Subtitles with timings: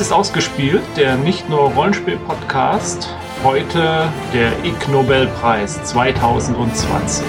[0.00, 3.14] Ist ausgespielt, der nicht nur Rollenspiel-Podcast,
[3.44, 7.26] heute der Ig Nobelpreis 2020.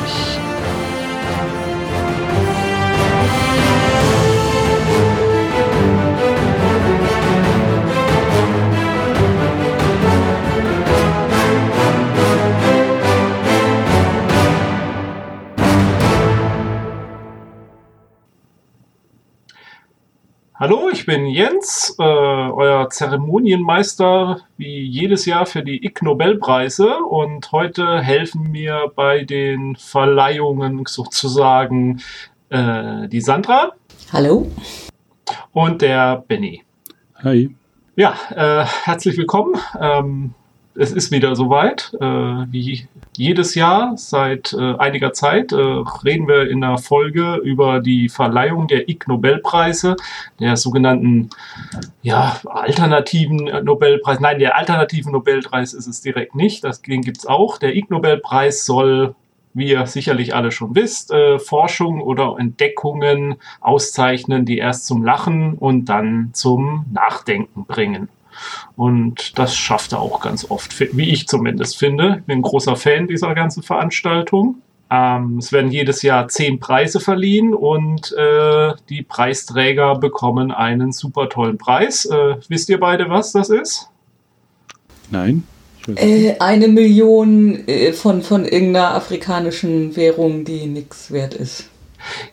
[21.02, 28.02] ich bin Jens, äh, euer Zeremonienmeister wie jedes Jahr für die Ig Nobelpreise und heute
[28.02, 32.04] helfen mir bei den Verleihungen sozusagen
[32.50, 33.72] äh, die Sandra.
[34.14, 34.46] Hallo.
[35.54, 36.62] Und der Benny.
[37.24, 37.50] Hi.
[37.96, 39.56] Ja, äh, herzlich willkommen.
[39.80, 40.36] Ähm,
[40.82, 41.94] es ist wieder soweit.
[42.02, 47.80] Äh, wie jedes Jahr seit äh, einiger Zeit äh, reden wir in der Folge über
[47.80, 49.96] die Verleihung der Ig Nobelpreise,
[50.40, 51.30] der sogenannten
[52.02, 54.20] ja, alternativen Nobelpreis.
[54.20, 56.64] Nein, der alternative Nobelpreis ist es direkt nicht.
[56.64, 57.60] Das, den gibt es auch.
[57.60, 59.16] Der Ig Nobelpreis soll
[59.54, 65.56] wie ihr sicherlich alle schon wisst, äh, Forschung oder Entdeckungen auszeichnen, die erst zum Lachen
[65.56, 68.08] und dann zum Nachdenken bringen.
[68.76, 72.18] Und das schafft er auch ganz oft, wie ich zumindest finde.
[72.20, 74.62] Ich bin ein großer Fan dieser ganzen Veranstaltung.
[74.92, 81.30] Ähm, es werden jedes Jahr zehn Preise verliehen und äh, die Preisträger bekommen einen super
[81.30, 82.06] tollen Preis.
[82.06, 83.90] Äh, wisst ihr beide, was das ist?
[85.10, 85.44] Nein.
[85.96, 91.71] Äh, eine Million äh, von, von irgendeiner afrikanischen Währung, die nichts wert ist.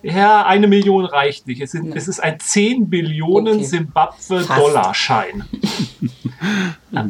[0.01, 1.61] Ja, eine Million reicht nicht.
[1.61, 5.43] Es, sind, es ist ein 10 Billionen Simbabwe-Dollarschein.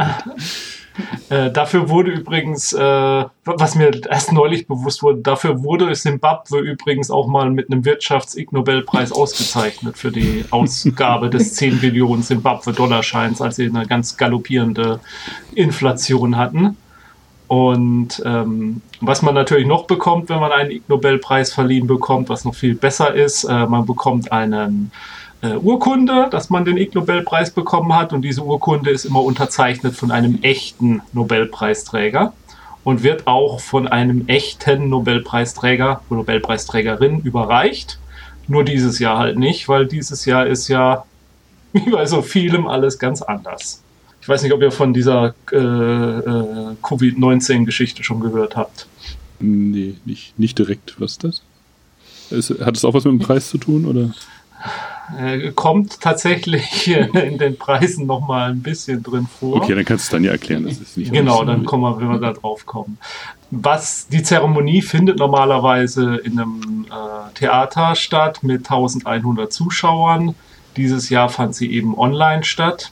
[1.30, 7.12] Äh, dafür wurde übrigens, äh, was mir erst neulich bewusst wurde, dafür wurde Simbabwe übrigens
[7.12, 13.68] auch mal mit einem Wirtschafts-Ig-Nobelpreis ausgezeichnet für die Ausgabe des 10 Billionen Simbabwe-Dollarscheins, als sie
[13.68, 15.00] eine ganz galoppierende
[15.56, 16.78] Inflation hatten.
[17.50, 22.46] Und ähm, was man natürlich noch bekommt, wenn man einen Ig Nobelpreis verliehen bekommt, was
[22.46, 24.92] noch viel besser ist, äh, man bekommt einen
[25.42, 28.14] äh, Urkunde, dass man den Ig Nobelpreis bekommen hat.
[28.14, 32.34] Und diese Urkunde ist immer unterzeichnet von einem echten Nobelpreisträger
[32.84, 37.98] und wird auch von einem echten Nobelpreisträger oder Nobelpreisträgerin überreicht.
[38.48, 41.04] Nur dieses Jahr halt nicht, weil dieses Jahr ist ja
[41.74, 43.82] wie bei so vielem alles ganz anders.
[44.30, 48.86] Ich weiß nicht, ob ihr von dieser äh, äh, Covid-19-Geschichte schon gehört habt.
[49.40, 51.02] Nee, nicht, nicht direkt.
[51.02, 51.42] Was ist das?
[52.30, 53.86] Ist, hat es auch was mit dem Preis zu tun?
[53.86, 54.12] Oder?
[55.18, 59.56] Äh, kommt tatsächlich in den Preisen noch mal ein bisschen drin vor.
[59.56, 60.66] Okay, dann kannst du es dann ja erklären.
[60.66, 63.00] Das ist nicht genau, dann kommen wir, wenn wir da drauf kommen.
[63.50, 70.36] Was die Zeremonie findet normalerweise in einem äh, Theater statt mit 1100 Zuschauern.
[70.78, 72.92] Dieses Jahr fand sie eben online statt.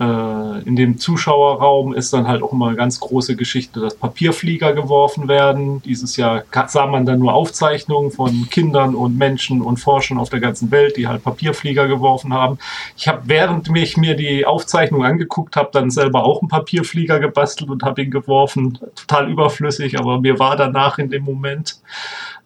[0.00, 4.72] Äh, in dem Zuschauerraum ist dann halt auch immer eine ganz große Geschichte, dass Papierflieger
[4.72, 5.82] geworfen werden.
[5.82, 10.40] Dieses Jahr sah man dann nur Aufzeichnungen von Kindern und Menschen und Forschern auf der
[10.40, 12.58] ganzen Welt, die halt Papierflieger geworfen haben.
[12.96, 17.70] Ich habe, während ich mir die Aufzeichnung angeguckt habe, dann selber auch einen Papierflieger gebastelt
[17.70, 18.78] und habe ihn geworfen.
[18.94, 21.80] Total überflüssig, aber mir war danach in dem Moment.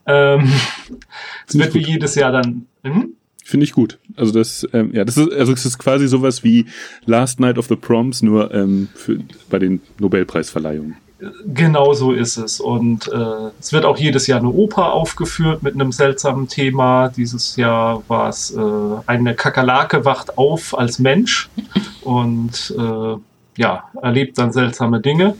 [0.06, 0.52] Ähm,
[1.46, 2.66] es wird wie jedes Jahr dann.
[2.82, 3.16] Hm?
[3.52, 3.98] Finde ich gut.
[4.16, 6.64] Also das, ähm, ja, das ist, also es ist quasi sowas wie
[7.04, 9.18] Last Night of the Proms, nur ähm, für,
[9.50, 10.96] bei den Nobelpreisverleihungen.
[11.52, 12.60] Genau so ist es.
[12.60, 17.10] Und äh, es wird auch jedes Jahr eine Oper aufgeführt mit einem seltsamen Thema.
[17.10, 18.60] Dieses Jahr war es äh,
[19.04, 21.50] eine Kakerlake wacht auf als Mensch
[22.00, 23.16] und äh,
[23.56, 25.34] ja, erlebt dann seltsame Dinge.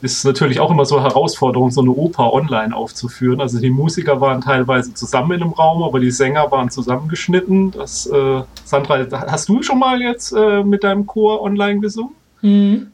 [0.00, 3.40] Ist natürlich auch immer so eine Herausforderung, so eine Oper online aufzuführen.
[3.40, 7.70] Also die Musiker waren teilweise zusammen in einem Raum, aber die Sänger waren zusammengeschnitten.
[7.70, 12.14] Das, äh, Sandra, hast du schon mal jetzt äh, mit deinem Chor online gesungen?
[12.40, 12.88] Mhm.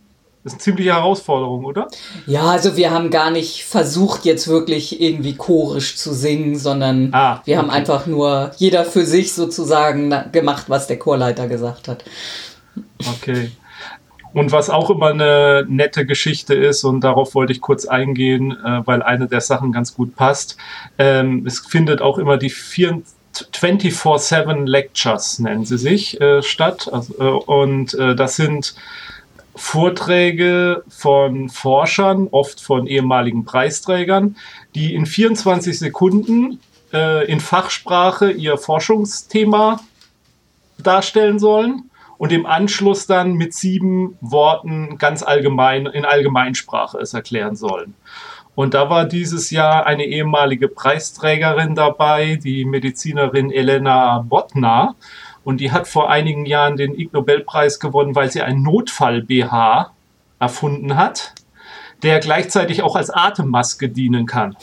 [0.44, 1.88] Das ist eine ziemliche Herausforderung, oder?
[2.26, 7.42] Ja, also wir haben gar nicht versucht, jetzt wirklich irgendwie chorisch zu singen, sondern ah,
[7.44, 12.04] wir haben einfach nur jeder für sich sozusagen gemacht, was der Chorleiter gesagt hat.
[13.16, 13.50] Okay.
[14.32, 18.86] Und was auch immer eine nette Geschichte ist, und darauf wollte ich kurz eingehen, äh,
[18.86, 20.56] weil eine der Sachen ganz gut passt,
[20.98, 26.90] ähm, es findet auch immer die 24-7 Lectures, nennen sie sich, äh, statt.
[26.92, 28.74] Also, äh, und äh, das sind
[29.54, 34.36] Vorträge von Forschern, oft von ehemaligen Preisträgern,
[34.74, 36.60] die in 24 Sekunden
[36.92, 39.80] äh, in Fachsprache ihr Forschungsthema
[40.78, 41.87] darstellen sollen
[42.18, 47.94] und im Anschluss dann mit sieben Worten ganz allgemein in Allgemeinsprache es erklären sollen.
[48.56, 54.96] Und da war dieses Jahr eine ehemalige Preisträgerin dabei, die Medizinerin Elena Botna.
[55.44, 59.92] Und die hat vor einigen Jahren den Ig Nobelpreis gewonnen, weil sie einen Notfall-BH
[60.40, 61.34] erfunden hat,
[62.02, 64.56] der gleichzeitig auch als Atemmaske dienen kann.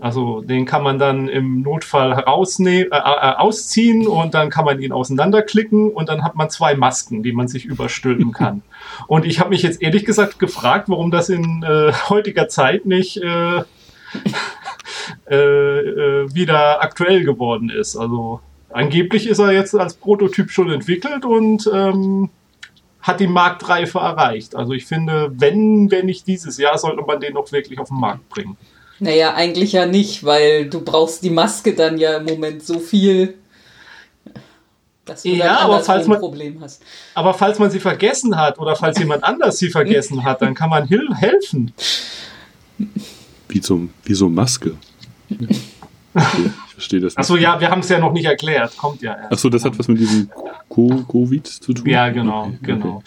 [0.00, 4.92] Also den kann man dann im Notfall äh, äh, ausziehen und dann kann man ihn
[4.92, 8.62] auseinanderklicken und dann hat man zwei Masken, die man sich überstülpen kann.
[9.08, 13.16] und ich habe mich jetzt ehrlich gesagt gefragt, warum das in äh, heutiger Zeit nicht
[13.16, 13.58] äh,
[15.30, 17.96] äh, äh, wieder aktuell geworden ist.
[17.96, 18.40] Also
[18.70, 22.30] angeblich ist er jetzt als Prototyp schon entwickelt und ähm,
[23.00, 24.54] hat die Marktreife erreicht.
[24.54, 27.98] Also ich finde, wenn, wenn nicht dieses Jahr, sollte man den noch wirklich auf den
[27.98, 28.56] Markt bringen.
[29.00, 33.34] Naja, eigentlich ja nicht, weil du brauchst die Maske dann ja im Moment so viel,
[35.04, 36.82] dass du ja, aber falls man, ein Problem hast.
[37.14, 40.68] Aber falls man sie vergessen hat oder falls jemand anders sie vergessen hat, dann kann
[40.68, 41.72] man helfen.
[43.48, 44.76] Wie so, wie so Maske.
[45.30, 47.18] Okay, ich verstehe das nicht.
[47.18, 48.76] Achso, ja, wir haben es ja noch nicht erklärt.
[48.76, 49.32] Kommt ja erst.
[49.32, 50.30] Achso, das hat was mit diesem
[50.68, 51.88] Covid zu tun?
[51.88, 52.96] Ja, genau, okay, genau.
[52.96, 53.04] Okay.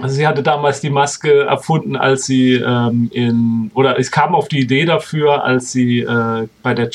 [0.00, 4.46] Also sie hatte damals die Maske erfunden, als sie ähm, in oder es kam auf
[4.46, 6.88] die Idee dafür, als sie äh, bei der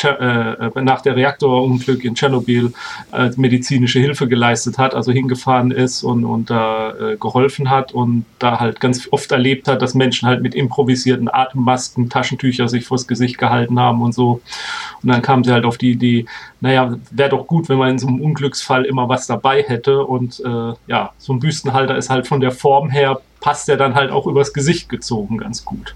[0.74, 2.72] äh, nach der Reaktorunglück in Tschernobyl
[3.12, 8.24] äh, medizinische Hilfe geleistet hat, also hingefahren ist und und da äh, geholfen hat und
[8.40, 13.06] da halt ganz oft erlebt hat, dass Menschen halt mit improvisierten Atemmasken, Taschentücher sich vors
[13.06, 14.40] Gesicht gehalten haben und so.
[15.02, 16.26] Und dann kam sie halt auf die Idee,
[16.64, 20.40] naja, wäre doch gut, wenn man in so einem Unglücksfall immer was dabei hätte und
[20.40, 24.12] äh, ja, so ein Büstenhalter ist halt von der Form her passt er dann halt
[24.12, 25.94] auch übers Gesicht gezogen ganz gut.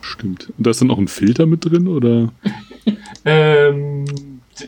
[0.00, 0.50] Stimmt.
[0.56, 2.32] Und da ist dann auch ein Filter mit drin, oder?
[3.26, 4.06] ähm,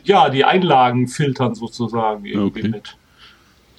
[0.03, 2.67] ja, die Einlagen filtern sozusagen irgendwie okay.
[2.67, 2.95] mit.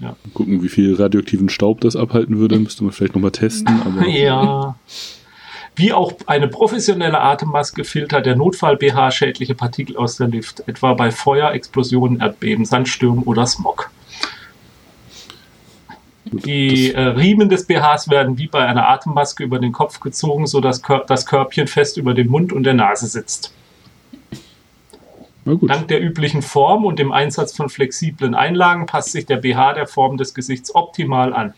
[0.00, 0.16] Ja.
[0.34, 3.80] Gucken, wie viel radioaktiven Staub das abhalten würde, müsste man vielleicht nochmal testen.
[3.82, 4.74] Aber ja.
[5.74, 11.10] Wie auch eine professionelle Atemmaske filtert der Notfall-BH schädliche Partikel aus der Luft, etwa bei
[11.10, 13.90] Feuer, Explosionen, Erdbeben, Sandstürmen oder Smog.
[16.24, 20.82] Die äh, Riemen des BHs werden wie bei einer Atemmaske über den Kopf gezogen, sodass
[20.82, 23.52] Kör das Körbchen fest über dem Mund und der Nase sitzt.
[25.44, 29.86] Dank der üblichen Form und dem Einsatz von flexiblen Einlagen passt sich der BH der
[29.86, 31.54] Form des Gesichts optimal an.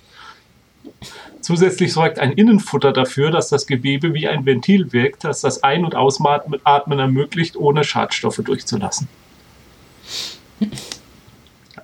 [1.41, 5.85] Zusätzlich sorgt ein Innenfutter dafür, dass das Gewebe wie ein Ventil wirkt, das das Ein-
[5.85, 9.09] und Ausatmen ermöglicht, ohne Schadstoffe durchzulassen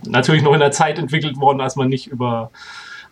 [0.06, 2.50] natürlich noch in der Zeit entwickelt worden, als man nicht über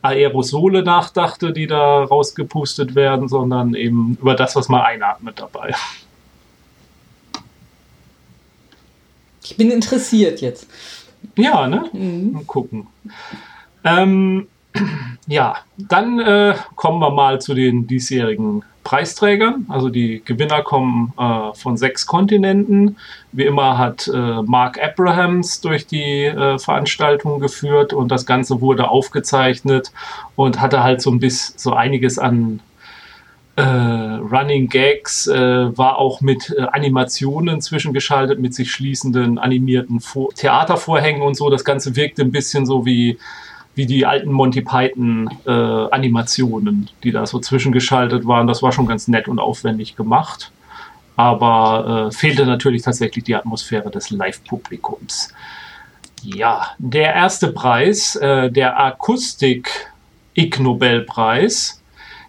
[0.02, 5.74] Aerosole nachdachte, die da rausgepustet werden, sondern eben über das, was man einatmet dabei.
[9.42, 10.68] Ich bin interessiert jetzt.
[11.36, 11.88] Ja, ne?
[11.92, 12.32] Mhm.
[12.32, 12.86] Mal gucken.
[13.82, 14.46] Ähm,
[15.26, 19.66] ja, dann äh, kommen wir mal zu den diesjährigen Preisträgern.
[19.68, 22.96] Also die Gewinner kommen äh, von sechs Kontinenten.
[23.32, 28.88] Wie immer hat äh, Mark Abrahams durch die äh, Veranstaltung geführt und das Ganze wurde
[28.88, 29.92] aufgezeichnet
[30.36, 32.60] und hatte halt so ein bisschen so einiges an
[33.56, 40.32] äh, Running Gags, äh, war auch mit äh, Animationen zwischengeschaltet, mit sich schließenden animierten Vor
[40.32, 41.50] Theatervorhängen und so.
[41.50, 43.18] Das Ganze wirkte ein bisschen so wie
[43.78, 45.50] wie die alten Monty Python äh,
[47.04, 48.48] die da so zwischengeschaltet waren.
[48.48, 50.50] Das war schon ganz nett und aufwendig gemacht.
[51.14, 55.32] Aber äh, fehlte natürlich tatsächlich die Atmosphäre des Live-Publikums.
[56.22, 59.70] Ja, der erste Preis, äh, der Akustik
[60.34, 61.77] Ig Nobelpreis,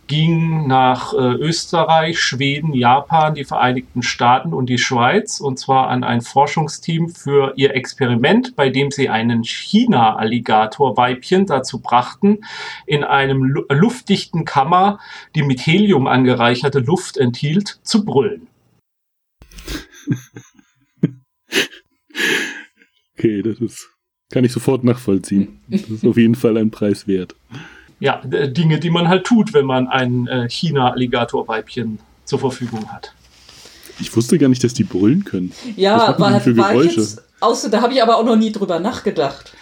[0.10, 6.04] ging nach äh, Österreich, Schweden, Japan, die Vereinigten Staaten und die Schweiz und zwar an
[6.04, 12.40] ein Forschungsteam für ihr Experiment, bei dem sie einen China-Alligator-Weibchen dazu brachten,
[12.88, 15.00] in einem lu luftdichten Kammer,
[15.36, 18.48] die mit Helium angereicherte Luft enthielt, zu brüllen.
[23.18, 23.90] Okay, das ist
[24.32, 25.60] kann ich sofort nachvollziehen.
[25.68, 27.36] Das ist auf jeden Fall ein Preis wert
[28.00, 33.14] ja, Dinge, die man halt tut, wenn man ein äh, China-Alligator-Weibchen zur Verfügung hat.
[34.00, 35.52] Ich wusste gar nicht, dass die brüllen können.
[35.76, 37.02] Ja, war, für Geräusche?
[37.02, 39.54] Jetzt, außer, da habe ich aber auch noch nie drüber nachgedacht.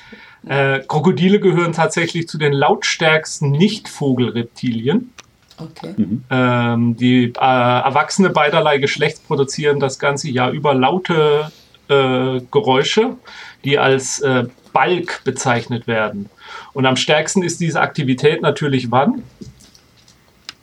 [0.48, 5.12] Äh, Krokodile gehören tatsächlich zu den lautstärksten Nicht-Vogelreptilien.
[5.58, 5.94] Okay.
[5.98, 6.24] Mhm.
[6.29, 11.51] Ähm, die äh, Erwachsene beiderlei Geschlechts produzieren das ganze Jahr über laute
[11.88, 13.15] äh, Geräusche,
[13.63, 16.29] die als äh, Balk bezeichnet werden.
[16.78, 19.24] Und am stärksten ist diese Aktivität natürlich wann?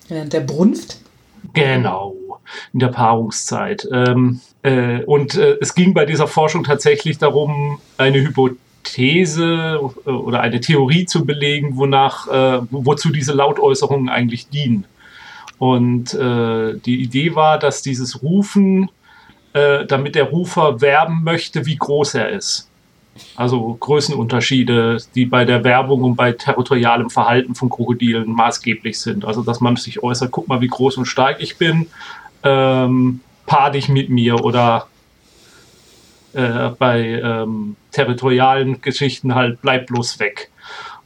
[0.07, 0.99] Während der Brunft?
[1.55, 2.15] Genau,
[2.73, 3.89] in der Paarungszeit.
[3.91, 10.41] Ähm, äh, und äh, es ging bei dieser Forschung tatsächlich darum, eine Hypothese äh, oder
[10.41, 14.85] eine Theorie zu belegen, wonach, äh, wozu diese Lautäußerungen eigentlich dienen.
[15.59, 18.89] Und äh, die Idee war, dass dieses Rufen
[19.53, 22.71] äh, damit der Rufer werben möchte, wie groß er ist.
[23.37, 29.25] Also Größenunterschiede, die bei der Werbung und bei territorialem Verhalten von Krokodilen maßgeblich sind.
[29.25, 31.87] Also dass man sich äußert, guck mal, wie groß und stark ich bin,
[32.43, 34.89] ähm, paar dich mit mir oder
[36.33, 40.51] äh, bei ähm, territorialen Geschichten halt bleib bloß weg.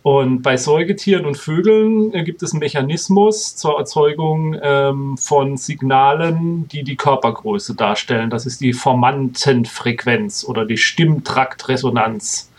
[0.08, 6.66] Und bei Säugetieren und Vögeln äh, gibt es einen Mechanismus zur Erzeugung ähm, von Signalen,
[6.66, 8.30] die die Körpergröße darstellen.
[8.30, 12.50] Das ist die Formantenfrequenz oder die Stimmtraktresonanz.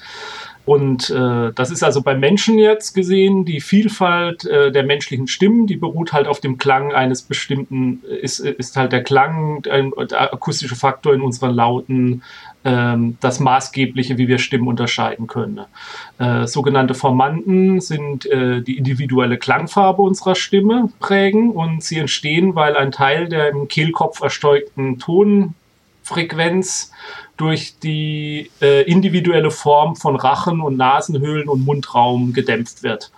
[0.66, 5.66] Und äh, das ist also bei Menschen jetzt gesehen, die Vielfalt äh, der menschlichen Stimmen,
[5.66, 10.32] die beruht halt auf dem Klang eines bestimmten, ist, ist halt der Klang, ein, der
[10.32, 12.22] akustische Faktor in unseren Lauten,
[12.64, 15.62] das Maßgebliche, wie wir Stimmen unterscheiden können.
[16.18, 22.76] Äh, sogenannte Formanten sind äh, die individuelle Klangfarbe unserer Stimme prägen und sie entstehen, weil
[22.76, 26.92] ein Teil der im Kehlkopf erzeugten Tonfrequenz
[27.38, 33.14] durch die äh, individuelle Form von Rachen und Nasenhöhlen und Mundraum gedämpft wird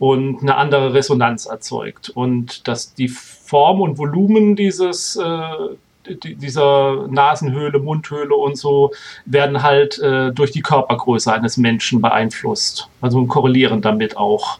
[0.00, 2.08] und eine andere Resonanz erzeugt.
[2.08, 5.76] Und dass die Form und Volumen dieses äh,
[6.16, 8.92] dieser Nasenhöhle, Mundhöhle und so
[9.24, 12.88] werden halt äh, durch die Körpergröße eines Menschen beeinflusst.
[13.00, 14.58] Also korrelieren damit auch.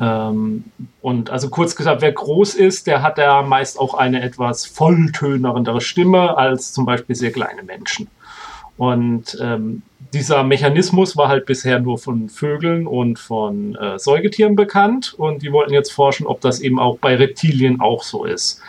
[0.00, 0.64] Ähm,
[1.00, 5.80] und also kurz gesagt, wer groß ist, der hat ja meist auch eine etwas volltönerendere
[5.80, 8.08] Stimme als zum Beispiel sehr kleine Menschen.
[8.76, 15.14] Und ähm, dieser Mechanismus war halt bisher nur von Vögeln und von äh, Säugetieren bekannt
[15.16, 18.60] und die wollten jetzt forschen, ob das eben auch bei Reptilien auch so ist.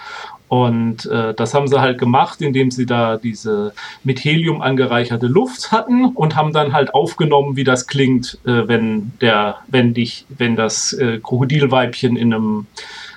[0.48, 3.74] Und äh, das haben sie halt gemacht, indem sie da diese
[4.04, 9.12] mit Helium angereicherte Luft hatten und haben dann halt aufgenommen, wie das klingt, äh, wenn
[9.22, 12.68] der, wenn dich, wenn das äh, Krokodilweibchen in einem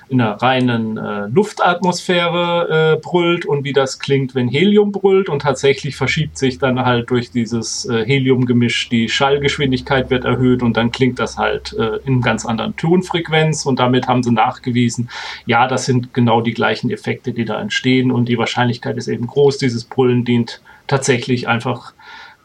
[0.09, 5.29] in einer reinen äh, Luftatmosphäre äh, brüllt und wie das klingt, wenn Helium brüllt.
[5.29, 10.77] Und tatsächlich verschiebt sich dann halt durch dieses äh, Heliumgemisch die Schallgeschwindigkeit wird erhöht und
[10.77, 13.67] dann klingt das halt äh, in einem ganz anderen Tonfrequenz.
[13.67, 15.11] Und damit haben sie nachgewiesen,
[15.47, 18.11] ja, das sind genau die gleichen Effekte, die da entstehen.
[18.11, 19.59] Und die Wahrscheinlichkeit ist eben groß.
[19.59, 21.93] Dieses Brüllen dient tatsächlich einfach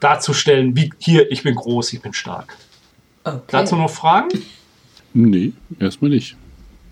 [0.00, 2.56] darzustellen, wie hier, ich bin groß, ich bin stark.
[3.24, 3.40] Okay.
[3.48, 4.28] Dazu noch Fragen?
[5.14, 6.36] Nee, erstmal nicht.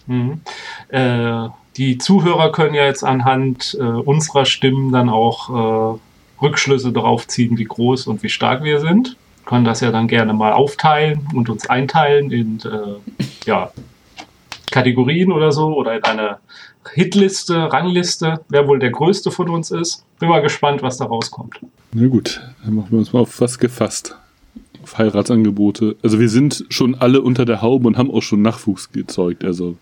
[0.07, 0.41] Mhm.
[0.89, 5.99] Äh, die Zuhörer können ja jetzt anhand äh, unserer Stimmen dann auch äh,
[6.43, 9.17] Rückschlüsse darauf ziehen, wie groß und wie stark wir sind.
[9.45, 13.73] Können das ja dann gerne mal aufteilen und uns einteilen in äh, ja,
[14.71, 16.39] Kategorien oder so oder in eine
[16.95, 20.05] Hitliste, Rangliste, wer wohl der größte von uns ist.
[20.19, 21.61] Bin mal gespannt, was da rauskommt.
[21.93, 24.17] Na gut, dann machen wir uns mal auf was gefasst
[24.97, 25.97] Heiratsangebote.
[26.03, 29.45] Also wir sind schon alle unter der Haube und haben auch schon Nachwuchs gezeugt.
[29.45, 29.77] Also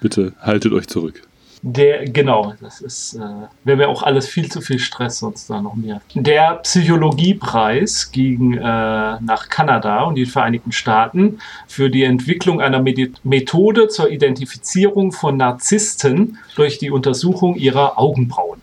[0.00, 1.22] bitte haltet euch zurück.
[1.64, 3.20] Der, genau, das ist, äh,
[3.62, 6.00] wäre mir auch alles viel zu viel Stress sonst da noch mehr.
[6.16, 11.38] Der Psychologiepreis ging äh, nach Kanada und die Vereinigten Staaten
[11.68, 18.60] für die Entwicklung einer Medi Methode zur Identifizierung von Narzissten durch die Untersuchung ihrer Augenbrauen.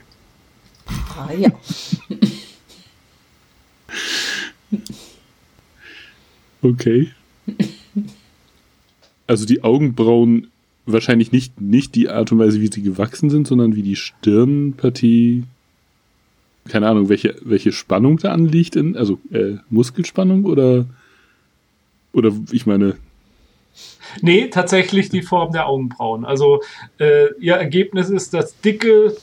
[0.88, 1.52] Ah ja.
[6.62, 7.10] Okay.
[9.28, 10.48] Also die Augenbrauen
[10.86, 15.44] wahrscheinlich nicht, nicht die Art und Weise, wie sie gewachsen sind, sondern wie die Stirnpartie,
[16.68, 20.86] keine Ahnung, welche, welche Spannung da anliegt, in, also äh, Muskelspannung oder,
[22.12, 22.96] oder ich meine.
[24.22, 26.26] Nee, tatsächlich die Form der Augenbrauen.
[26.26, 26.62] Also
[27.00, 29.16] äh, ihr Ergebnis ist, dass dicke,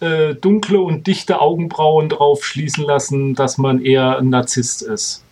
[0.00, 5.25] äh, dunkle und dichte Augenbrauen drauf schließen lassen, dass man eher ein Narzisst ist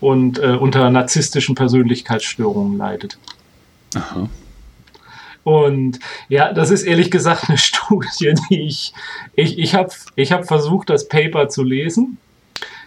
[0.00, 3.18] und äh, unter narzisstischen Persönlichkeitsstörungen leidet.
[3.94, 4.28] Aha.
[5.42, 8.92] Und ja, das ist ehrlich gesagt eine Studie, die ich,
[9.34, 12.18] ich, ich habe ich hab versucht, das Paper zu lesen.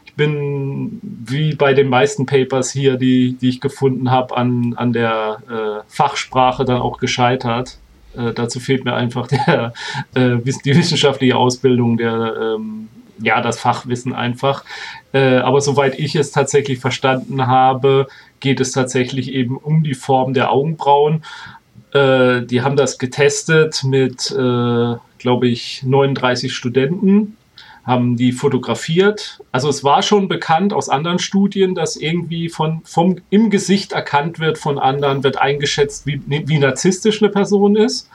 [0.06, 4.94] Ich bin wie bei den meisten Papers hier, die, die ich gefunden habe, an, an
[4.94, 7.80] der äh, Fachsprache dann auch gescheitert.
[8.16, 9.74] Äh, dazu fehlt mir einfach der,
[10.14, 12.90] äh, die wissenschaftliche Ausbildung der ähm,
[13.20, 14.64] ja, das Fachwissen einfach.
[15.14, 18.08] Äh, aber soweit ich es tatsächlich verstanden habe,
[18.40, 21.24] geht es tatsächlich eben um die Form der Augenbrauen.
[21.94, 27.38] Äh, die haben das getestet mit, äh, glaube ich, 39 Studenten,
[27.86, 29.42] haben die fotografiert.
[29.52, 34.40] Also es war schon bekannt aus anderen Studien, dass irgendwie von, vom, im Gesicht erkannt
[34.40, 38.10] wird von anderen, wird eingeschätzt, wie, wie narzisstisch eine Person ist.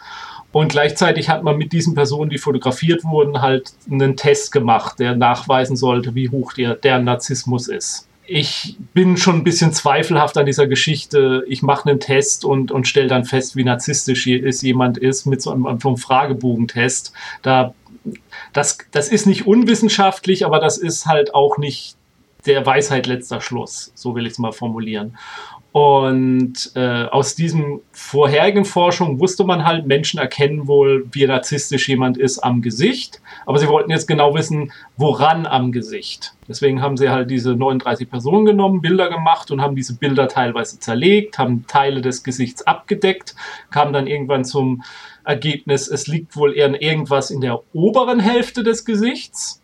[0.51, 5.15] Und gleichzeitig hat man mit diesen Personen, die fotografiert wurden, halt einen Test gemacht, der
[5.15, 8.07] nachweisen sollte, wie hoch der, der Narzissmus ist.
[8.27, 11.45] Ich bin schon ein bisschen zweifelhaft an dieser Geschichte.
[11.49, 15.41] Ich mache einen Test und, und stelle dann fest, wie narzisstisch ist, jemand ist mit
[15.41, 17.13] so einem, einem Fragebogentest.
[17.43, 17.75] Da
[18.53, 21.97] das, das ist nicht unwissenschaftlich, aber das ist halt auch nicht
[22.47, 25.19] der Weisheit letzter Schluss, so will ich es mal formulieren.
[25.79, 32.19] Und äh, aus diesem vorherigen Forschung wusste man halt, Menschen erkennen wohl, wie narzisstisch jemand
[32.19, 33.21] ist am Gesicht.
[33.47, 36.35] Aber sie wollten jetzt genau wissen, woran am Gesicht.
[36.49, 40.81] Deswegen haben sie halt diese 39 Personen genommen, Bilder gemacht und haben diese Bilder teilweise
[40.81, 43.37] zerlegt, haben Teile des Gesichts abgedeckt,
[43.71, 44.83] kamen dann irgendwann zum
[45.23, 49.63] Ergebnis, es liegt wohl eher irgendwas in der oberen Hälfte des Gesichts.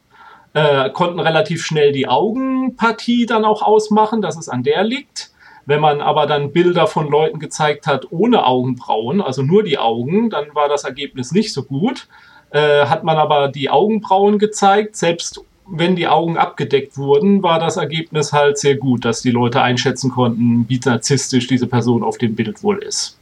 [0.53, 5.34] Äh, konnten relativ schnell die Augenpartie dann auch ausmachen, dass es an der liegt
[5.67, 10.31] wenn man aber dann Bilder von Leuten gezeigt hat ohne Augenbrauen, also nur die Augen,
[10.31, 12.09] dann war das Ergebnis nicht so gut.
[12.51, 17.77] Äh, hat man aber die Augenbrauen gezeigt, selbst wenn die Augen abgedeckt wurden, war das
[17.77, 22.35] Ergebnis halt sehr gut, dass die Leute einschätzen konnten, wie narzisstisch diese Person auf dem
[22.35, 23.19] Bild wohl ist.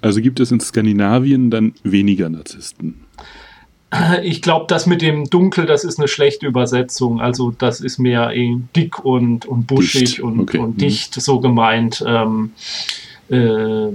[0.00, 3.05] Also gibt es in Skandinavien dann weniger Narzissten?
[4.22, 7.20] Ich glaube, das mit dem Dunkel, das ist eine schlechte Übersetzung.
[7.20, 10.20] Also das ist mehr dick und, und buschig dicht.
[10.20, 10.58] und, okay.
[10.58, 10.78] und mhm.
[10.78, 12.04] dicht so gemeint.
[12.06, 12.52] Ähm,
[13.28, 13.88] äh,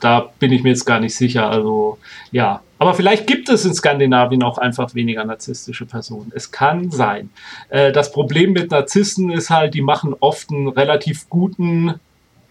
[0.00, 1.48] da bin ich mir jetzt gar nicht sicher.
[1.48, 1.98] Also
[2.30, 6.32] ja, aber vielleicht gibt es in Skandinavien auch einfach weniger narzisstische Personen.
[6.34, 7.30] Es kann sein.
[7.68, 11.94] Äh, das Problem mit Narzissten ist halt, die machen oft einen relativ guten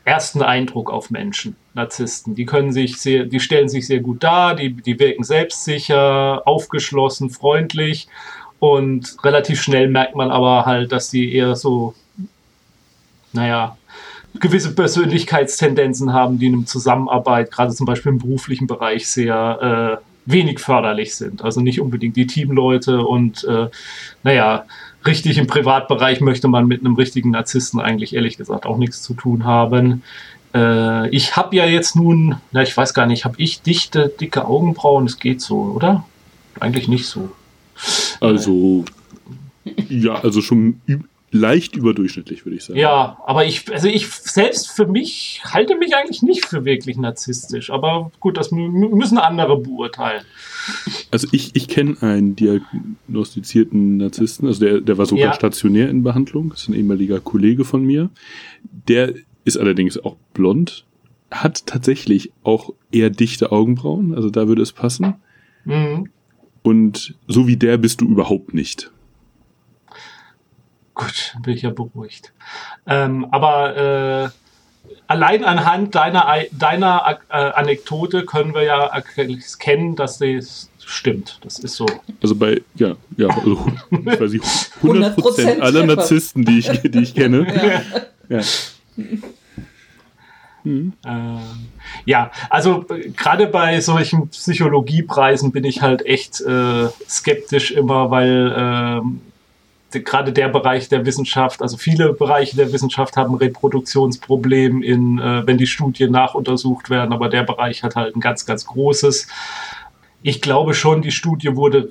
[0.05, 2.35] ersten Eindruck auf Menschen, Narzissten.
[2.35, 7.29] Die können sich sehr, die stellen sich sehr gut dar, die, die wirken selbstsicher, aufgeschlossen,
[7.29, 8.07] freundlich
[8.59, 11.95] und relativ schnell merkt man aber halt, dass die eher so,
[13.33, 13.77] naja,
[14.39, 20.31] gewisse Persönlichkeitstendenzen haben, die in einem Zusammenarbeit, gerade zum Beispiel im beruflichen Bereich, sehr äh,
[20.31, 21.43] wenig förderlich sind.
[21.43, 23.69] Also nicht unbedingt die Teamleute und äh,
[24.23, 24.65] naja,
[25.05, 29.13] richtig im Privatbereich möchte man mit einem richtigen Narzissten eigentlich ehrlich gesagt auch nichts zu
[29.13, 30.03] tun haben.
[30.53, 34.45] Äh, ich habe ja jetzt nun, na ich weiß gar nicht, habe ich dichte, dicke
[34.45, 35.05] Augenbrauen?
[35.05, 36.05] Es geht so, oder?
[36.59, 37.31] Eigentlich nicht so.
[38.19, 38.85] Also,
[39.89, 40.81] ja, also schon
[41.31, 42.79] leicht überdurchschnittlich, würde ich sagen.
[42.79, 47.69] Ja, aber ich, also ich selbst für mich halte mich eigentlich nicht für wirklich narzisstisch.
[47.69, 50.23] Aber gut, das müssen andere beurteilen.
[51.09, 55.33] Also ich, ich kenne einen diagnostizierten Narzissten, also der, der war sogar ja.
[55.33, 58.09] stationär in Behandlung, das ist ein ehemaliger Kollege von mir.
[58.87, 60.85] Der ist allerdings auch blond,
[61.29, 65.15] hat tatsächlich auch eher dichte Augenbrauen, also da würde es passen.
[65.65, 66.09] Mhm.
[66.63, 68.91] Und so wie der bist du überhaupt nicht.
[70.93, 72.33] Gut, bin ich ja beruhigt.
[72.85, 74.29] Ähm, aber äh,
[75.07, 81.39] allein anhand deiner, deiner äh, Anekdote können wir ja erkennen, dass das stimmt.
[81.41, 81.85] Das ist so.
[82.21, 84.45] Also bei, ja, ja, also, ich weiß nicht,
[84.83, 87.47] 100 Prozent aller Narzissten, die ich, die ich kenne.
[88.29, 88.37] ja.
[88.37, 88.43] ja.
[90.63, 90.93] Mhm.
[91.05, 91.09] Äh,
[92.05, 98.53] ja, also äh, gerade bei solchen Psychologiepreisen bin ich halt echt äh, skeptisch immer, weil
[98.55, 99.21] ähm,
[99.91, 105.57] gerade der Bereich der Wissenschaft, also viele Bereiche der Wissenschaft haben Reproduktionsproblem in, äh, wenn
[105.57, 109.27] die Studien nachuntersucht werden, aber der Bereich hat halt ein ganz, ganz großes.
[110.21, 111.89] Ich glaube schon, die Studie wurde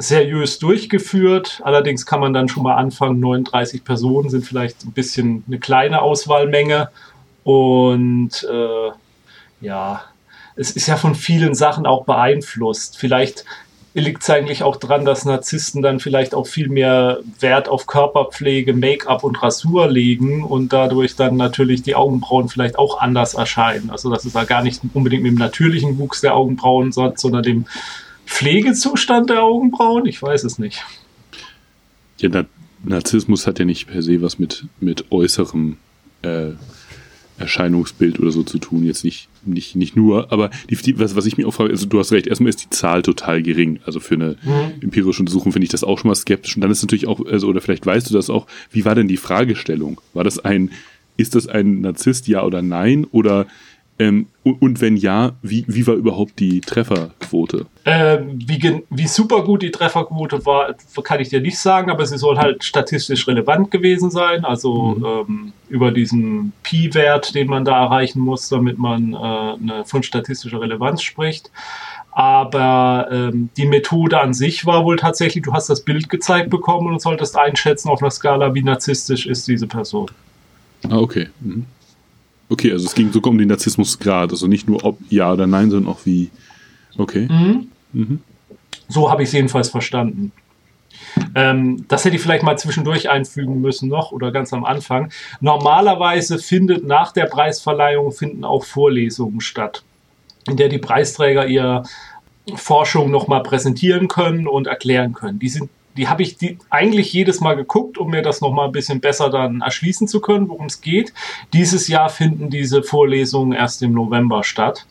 [0.00, 1.60] seriös durchgeführt.
[1.62, 6.02] Allerdings kann man dann schon mal anfangen, 39 Personen sind vielleicht ein bisschen eine kleine
[6.02, 6.88] Auswahlmenge.
[7.44, 8.90] Und äh,
[9.60, 10.02] ja,
[10.56, 12.98] es ist ja von vielen Sachen auch beeinflusst.
[12.98, 13.44] Vielleicht
[13.92, 18.72] liegt es eigentlich auch daran, dass Narzissten dann vielleicht auch viel mehr Wert auf Körperpflege,
[18.72, 23.90] Make-up und Rasur legen und dadurch dann natürlich die Augenbrauen vielleicht auch anders erscheinen.
[23.90, 27.66] Also dass es da gar nicht unbedingt mit dem natürlichen Wuchs der Augenbrauen, sondern dem
[28.30, 30.06] Pflegezustand der Augenbrauen.
[30.06, 30.82] Ich weiß es nicht.
[32.18, 32.44] Ja,
[32.84, 35.76] Narzissmus hat ja nicht per se was mit, mit äußerem
[36.22, 36.52] äh,
[37.38, 38.84] Erscheinungsbild oder so zu tun.
[38.84, 41.86] Jetzt nicht, nicht, nicht nur, aber die, die, was, was ich mir auch frage, also
[41.86, 43.80] du hast recht, erstmal ist die Zahl total gering.
[43.84, 44.80] Also für eine mhm.
[44.80, 46.56] empirische Untersuchung finde ich das auch schon mal skeptisch.
[46.56, 49.08] Und dann ist natürlich auch, also, oder vielleicht weißt du das auch, wie war denn
[49.08, 50.00] die Fragestellung?
[50.14, 50.70] War das ein,
[51.16, 53.06] ist das ein Narzisst, ja oder nein?
[53.10, 53.46] Oder
[54.00, 57.66] ähm, und wenn ja, wie, wie war überhaupt die Trefferquote?
[57.84, 62.16] Ähm, wie, wie super gut die Trefferquote war, kann ich dir nicht sagen, aber sie
[62.16, 64.46] soll halt statistisch relevant gewesen sein.
[64.46, 65.04] Also mhm.
[65.04, 70.62] ähm, über diesen Pi-Wert, den man da erreichen muss, damit man äh, eine, von statistischer
[70.62, 71.50] Relevanz spricht.
[72.10, 76.88] Aber ähm, die Methode an sich war wohl tatsächlich, du hast das Bild gezeigt bekommen
[76.88, 80.10] und solltest einschätzen auf einer Skala, wie narzisstisch ist diese Person.
[80.88, 81.28] Ah, okay.
[81.40, 81.66] Mhm.
[82.50, 85.70] Okay, also es ging sogar um den Narzissmusgrad, also nicht nur ob ja oder nein,
[85.70, 86.30] sondern auch wie.
[86.98, 87.28] Okay.
[87.30, 87.68] Mhm.
[87.92, 88.20] Mhm.
[88.88, 90.32] So habe ich es jedenfalls verstanden.
[91.34, 95.12] Ähm, das hätte ich vielleicht mal zwischendurch einfügen müssen noch oder ganz am Anfang.
[95.40, 99.84] Normalerweise findet nach der Preisverleihung finden auch Vorlesungen statt,
[100.48, 101.84] in der die Preisträger ihr
[102.56, 105.38] Forschung nochmal präsentieren können und erklären können.
[105.38, 108.72] Die sind die habe ich die eigentlich jedes Mal geguckt, um mir das nochmal ein
[108.72, 111.12] bisschen besser dann erschließen zu können, worum es geht.
[111.52, 114.86] Dieses Jahr finden diese Vorlesungen erst im November statt.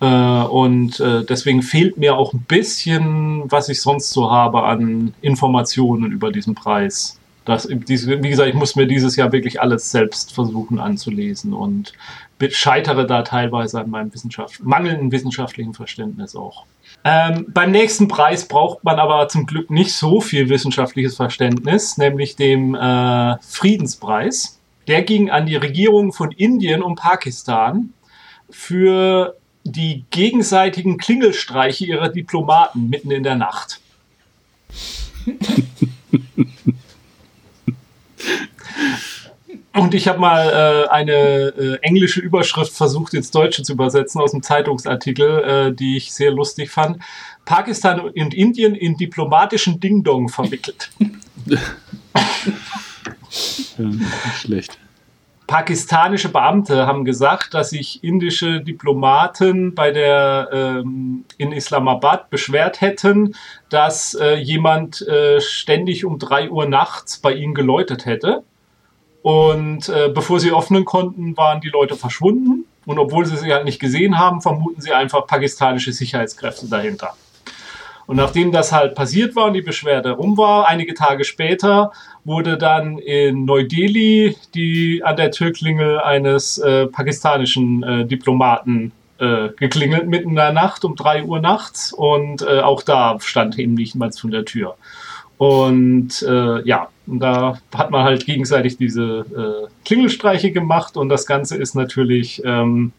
[0.00, 5.14] Äh, und äh, deswegen fehlt mir auch ein bisschen, was ich sonst so habe an
[5.20, 7.18] Informationen über diesen Preis.
[7.44, 11.92] Das, wie gesagt, ich muss mir dieses Jahr wirklich alles selbst versuchen anzulesen und
[12.50, 16.64] scheitere da teilweise an meinem Wissenschaft mangelnden wissenschaftlichen Verständnis auch.
[17.04, 22.36] Ähm, beim nächsten Preis braucht man aber zum Glück nicht so viel wissenschaftliches Verständnis, nämlich
[22.36, 24.58] dem äh, Friedenspreis.
[24.88, 27.90] Der ging an die Regierung von Indien und Pakistan
[28.50, 33.80] für die gegenseitigen Klingelstreiche ihrer Diplomaten mitten in der Nacht.
[39.76, 44.32] Und ich habe mal äh, eine äh, englische Überschrift versucht ins Deutsche zu übersetzen aus
[44.32, 46.98] einem Zeitungsartikel, äh, die ich sehr lustig fand.
[47.44, 50.90] Pakistan und Indien in diplomatischen Ding-Dong verwickelt.
[51.48, 51.60] ja,
[54.34, 54.78] schlecht.
[55.46, 63.36] Pakistanische Beamte haben gesagt, dass sich indische Diplomaten bei der ähm, in Islamabad beschwert hätten,
[63.68, 68.42] dass äh, jemand äh, ständig um drei Uhr nachts bei ihnen geläutet hätte
[69.26, 72.64] und äh, bevor sie öffnen konnten, waren die Leute verschwunden.
[72.84, 77.14] Und obwohl sie sie halt nicht gesehen haben, vermuten sie einfach pakistanische Sicherheitskräfte dahinter.
[78.06, 81.90] Und nachdem das halt passiert war und die Beschwerde rum war, einige Tage später
[82.22, 90.06] wurde dann in Neu-Delhi die an der Türklingel eines äh, pakistanischen äh, Diplomaten äh, geklingelt
[90.06, 93.96] mitten in der Nacht um drei Uhr nachts und äh, auch da stand eben nicht
[93.96, 94.76] mal von der Tür.
[95.38, 101.56] Und äh, ja, da hat man halt gegenseitig diese äh, Klingelstreiche gemacht und das Ganze
[101.56, 102.92] ist natürlich ähm,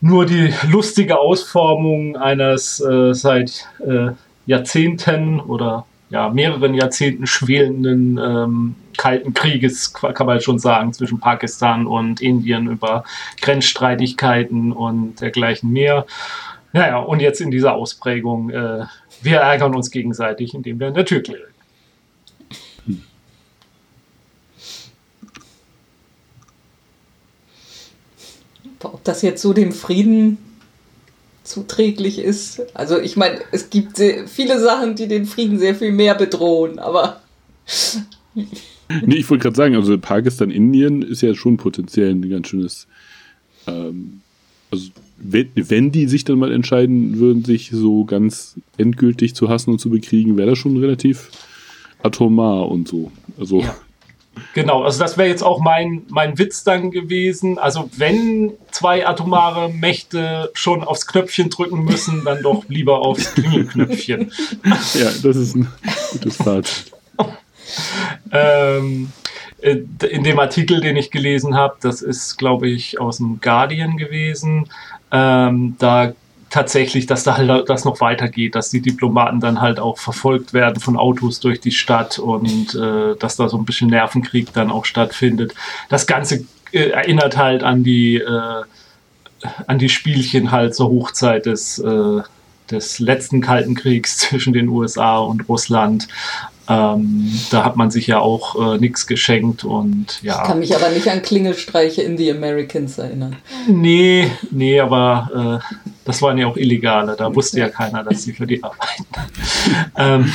[0.00, 4.10] nur die lustige Ausformung eines äh, seit äh,
[4.46, 11.86] Jahrzehnten oder ja, mehreren Jahrzehnten schwelenden ähm, Kalten Krieges, kann man schon sagen, zwischen Pakistan
[11.86, 13.04] und Indien über
[13.40, 16.06] Grenzstreitigkeiten und dergleichen mehr.
[16.72, 18.84] Naja, und jetzt in dieser Ausprägung, äh,
[19.24, 21.48] wir ärgern uns gegenseitig, indem wir in der Tür klingeln.
[28.82, 30.36] Ob das jetzt so dem Frieden
[31.42, 32.62] zuträglich ist.
[32.74, 37.22] Also ich meine, es gibt viele Sachen, die den Frieden sehr viel mehr bedrohen, aber...
[38.34, 42.86] nee, ich wollte gerade sagen, also Pakistan, Indien ist ja schon potenziell ein ganz schönes...
[43.66, 44.20] Ähm,
[44.70, 49.70] also wenn, wenn die sich dann mal entscheiden würden, sich so ganz endgültig zu hassen
[49.70, 51.30] und zu bekriegen, wäre das schon relativ
[52.02, 53.10] atomar und so.
[53.38, 53.60] Also.
[53.60, 53.74] Ja.
[54.52, 57.58] Genau, also das wäre jetzt auch mein, mein Witz dann gewesen.
[57.58, 64.32] Also wenn zwei atomare Mächte schon aufs Knöpfchen drücken müssen, dann doch lieber aufs Klingelknöpfchen.
[64.64, 65.68] ja, das ist ein
[66.12, 66.92] gutes Fazit.
[68.32, 69.12] ähm,
[69.64, 73.96] äh, in dem Artikel, den ich gelesen habe, das ist, glaube ich, aus dem Guardian
[73.96, 74.68] gewesen,
[75.14, 76.12] ähm, da
[76.50, 80.80] tatsächlich, dass da halt das noch weitergeht, dass die Diplomaten dann halt auch verfolgt werden
[80.80, 84.84] von Autos durch die Stadt und äh, dass da so ein bisschen Nervenkrieg dann auch
[84.84, 85.54] stattfindet.
[85.88, 88.62] Das Ganze äh, erinnert halt an die äh,
[89.66, 92.22] an die Spielchen halt zur Hochzeit des äh,
[92.70, 96.08] des letzten Kalten Kriegs zwischen den USA und Russland.
[96.68, 100.40] Ähm, da hat man sich ja auch äh, nichts geschenkt und ja.
[100.40, 103.36] Ich kann mich aber nicht an Klingelstreiche in The Americans erinnern.
[103.68, 105.74] Nee, nee, aber äh,
[106.04, 107.16] das waren ja auch illegale.
[107.16, 109.04] Da wusste ja keiner, dass sie für die arbeiten.
[109.96, 110.32] ähm,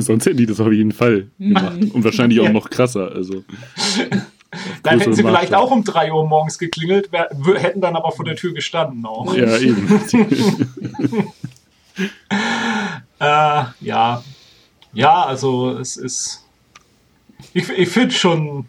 [0.00, 1.78] Sonst hätten die das auf jeden Fall gemacht.
[1.92, 3.12] Und wahrscheinlich auch noch krasser.
[3.12, 3.44] Also.
[4.82, 7.10] Dann hätten sie Markt vielleicht auch um 3 Uhr morgens geklingelt,
[7.56, 9.34] hätten dann aber vor der Tür gestanden auch.
[9.34, 10.00] Ja, eben.
[13.18, 14.22] äh, ja,
[14.96, 16.42] ja, also es ist.
[17.52, 18.66] Ich, ich finde schon.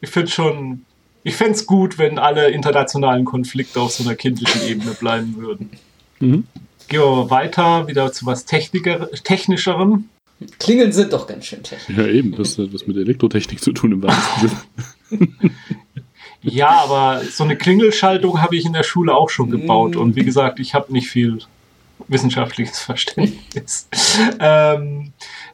[0.00, 0.84] Ich finde schon.
[1.24, 5.70] Ich fände es gut, wenn alle internationalen Konflikte auf so einer kindlichen Ebene bleiben würden.
[6.18, 6.44] Mhm.
[6.88, 10.08] Gehen wir weiter, wieder zu was Technischerem.
[10.58, 11.96] Klingeln sind doch ganz schön technisch.
[11.96, 14.50] Ja, eben, das hat was mit Elektrotechnik zu tun im wahrsten
[15.10, 15.30] Sinne.
[16.42, 19.94] ja, aber so eine Klingelschaltung habe ich in der Schule auch schon gebaut.
[19.94, 21.38] Und wie gesagt, ich habe nicht viel
[22.08, 23.88] wissenschaftliches Verständnis.
[24.40, 25.12] ähm,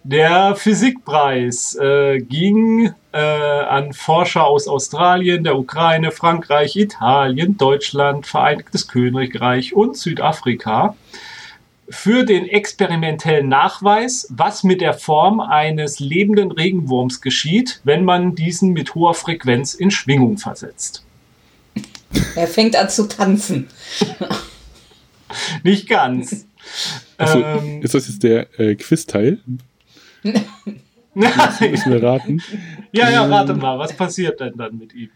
[0.08, 8.88] der Physikpreis äh, ging äh, an Forscher aus Australien, der Ukraine, Frankreich, Italien, Deutschland, Vereinigtes
[8.88, 10.96] Königreich und Südafrika
[11.90, 18.72] für den experimentellen Nachweis, was mit der Form eines lebenden Regenwurms geschieht, wenn man diesen
[18.72, 21.04] mit hoher Frequenz in Schwingung versetzt.
[22.34, 23.68] Er fängt an zu tanzen.
[25.62, 26.46] Nicht ganz.
[27.18, 29.38] Achso, ähm, ist das jetzt der äh, Quiz-Teil?
[31.14, 32.42] Müssen wir raten.
[32.92, 35.10] Ja, ja, rate mal, was passiert denn dann mit ihm?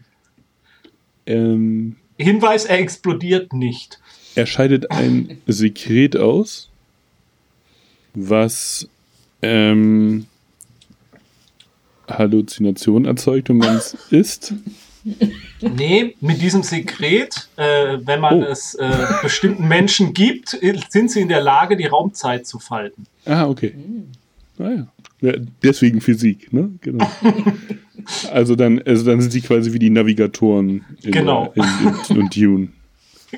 [1.25, 3.99] Ähm, Hinweis, er explodiert nicht.
[4.35, 6.69] Er scheidet ein Sekret aus,
[8.13, 8.87] was
[9.41, 10.25] ähm,
[12.09, 14.53] Halluzination erzeugt, wenn man es isst.
[15.61, 18.45] Nee, mit diesem Sekret, äh, wenn man oh.
[18.45, 20.57] es äh, bestimmten Menschen gibt,
[20.89, 23.05] sind sie in der Lage, die Raumzeit zu falten.
[23.25, 23.75] Ah, okay.
[24.59, 24.87] Ah, ja.
[25.23, 25.33] Ja
[25.63, 26.69] deswegen Physik, ne?
[26.81, 27.09] Genau.
[28.31, 31.53] also, dann, also dann sind sie quasi wie die Navigatoren in, genau.
[31.55, 31.63] in,
[32.09, 32.67] in, in Dune.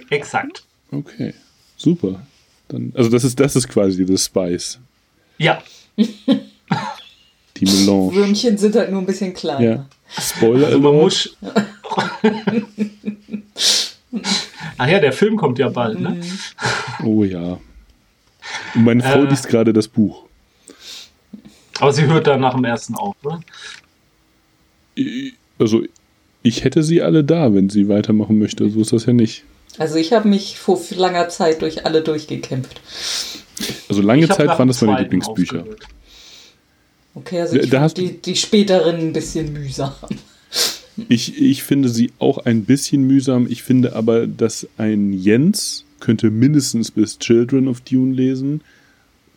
[0.10, 0.64] Exakt.
[0.92, 1.34] Okay,
[1.78, 2.26] super.
[2.68, 4.80] Dann, also das ist, das ist quasi das Spice.
[5.38, 5.62] Ja.
[5.98, 8.16] Die Melange.
[8.16, 9.62] Würmchen sind halt nur ein bisschen kleiner.
[9.62, 9.86] Ja.
[10.20, 11.38] Spoiler also man muss.
[14.78, 16.20] Ach ja, der Film kommt ja bald, ne?
[17.04, 17.60] Oh ja.
[18.74, 20.26] Und meine Frau äh, liest gerade das Buch.
[21.80, 23.42] Aber sie hört dann nach dem ersten auf, oder?
[25.60, 25.84] Also,
[26.42, 28.70] ich hätte sie alle da, wenn sie weitermachen möchte.
[28.70, 29.44] So ist das ja nicht.
[29.78, 32.82] Also, ich habe mich vor langer Zeit durch alle durchgekämpft.
[33.90, 35.60] Also, lange Zeit waren das meine Lieblingsbücher.
[35.60, 35.88] Aufgehört.
[37.16, 39.94] Okay, also ich da die, die späteren ein bisschen mühsam.
[41.10, 43.48] Ich, ich finde sie auch ein bisschen mühsam.
[43.50, 48.62] Ich finde aber, dass ein Jens könnte mindestens bis Children of Dune lesen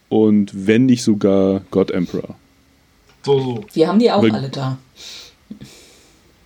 [0.09, 2.35] und wenn nicht sogar God Emperor.
[3.25, 3.64] So, so.
[3.73, 4.79] Wir haben die auch Weil, alle da.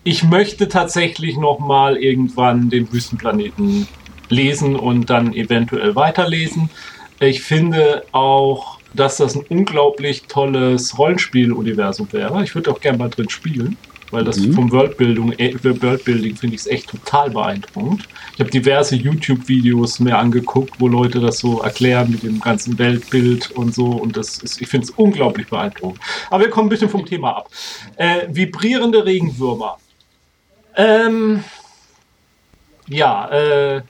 [0.05, 3.87] Ich möchte tatsächlich noch mal irgendwann den Wüstenplaneten
[4.29, 6.71] lesen und dann eventuell weiterlesen.
[7.21, 12.43] Ich finde auch dass das ein unglaublich tolles Rollenspiel-Universum wäre.
[12.45, 13.77] Ich würde auch gerne mal drin spielen,
[14.13, 14.53] weil das mhm.
[14.53, 18.07] vom Worldbuilding, äh, Worldbuilding finde ich es echt total beeindruckend.
[18.35, 23.51] Ich habe diverse YouTube-Videos mir angeguckt, wo Leute das so erklären mit dem ganzen Weltbild
[23.51, 26.01] und so und das ist, ich finde es unglaublich beeindruckend.
[26.31, 27.51] Aber wir kommen ein bisschen vom Thema ab.
[27.97, 29.79] Äh, vibrierende Regenwürmer.
[30.77, 31.43] Ähm,
[32.89, 33.83] ja, äh,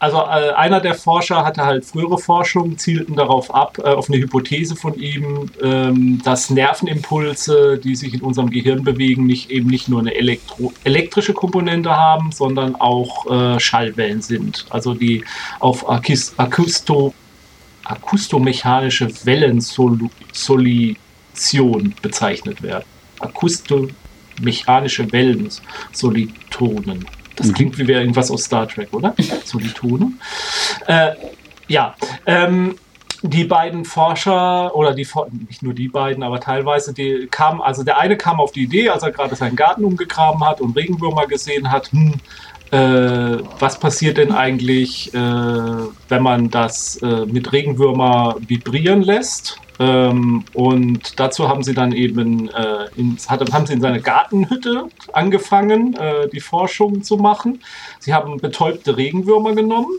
[0.00, 4.18] also äh, einer der Forscher hatte halt frühere Forschungen, zielten darauf ab, äh, auf eine
[4.18, 9.88] Hypothese von ihm, ähm, dass Nervenimpulse, die sich in unserem Gehirn bewegen, nicht eben nicht
[9.88, 14.66] nur eine Elektro elektrische Komponente haben, sondern auch äh, Schallwellen sind.
[14.70, 15.24] Also die
[15.58, 17.12] auf Akusto
[17.84, 20.94] akustomechanische Wellensolition
[22.02, 22.84] bezeichnet werden.
[23.18, 27.04] Akustomechanische Wellensolitonen.
[27.38, 29.14] Das klingt wie wäre irgendwas aus Star Trek, oder?
[29.44, 30.12] So die Tone.
[30.86, 31.12] Äh,
[31.68, 31.94] ja,
[32.26, 32.74] ähm,
[33.22, 35.06] die beiden Forscher oder die
[35.48, 38.90] nicht nur die beiden, aber teilweise die kamen, also der eine kam auf die Idee,
[38.90, 42.14] als er gerade seinen Garten umgegraben hat und Regenwürmer gesehen hat, hm,
[42.70, 49.58] äh, was passiert denn eigentlich, äh, wenn man das äh, mit Regenwürmer vibrieren lässt?
[49.80, 54.88] Ähm, und dazu haben sie dann eben äh, in, hat, haben sie in seine Gartenhütte
[55.12, 57.60] angefangen, äh, die Forschung zu machen.
[58.00, 59.98] Sie haben betäubte Regenwürmer genommen.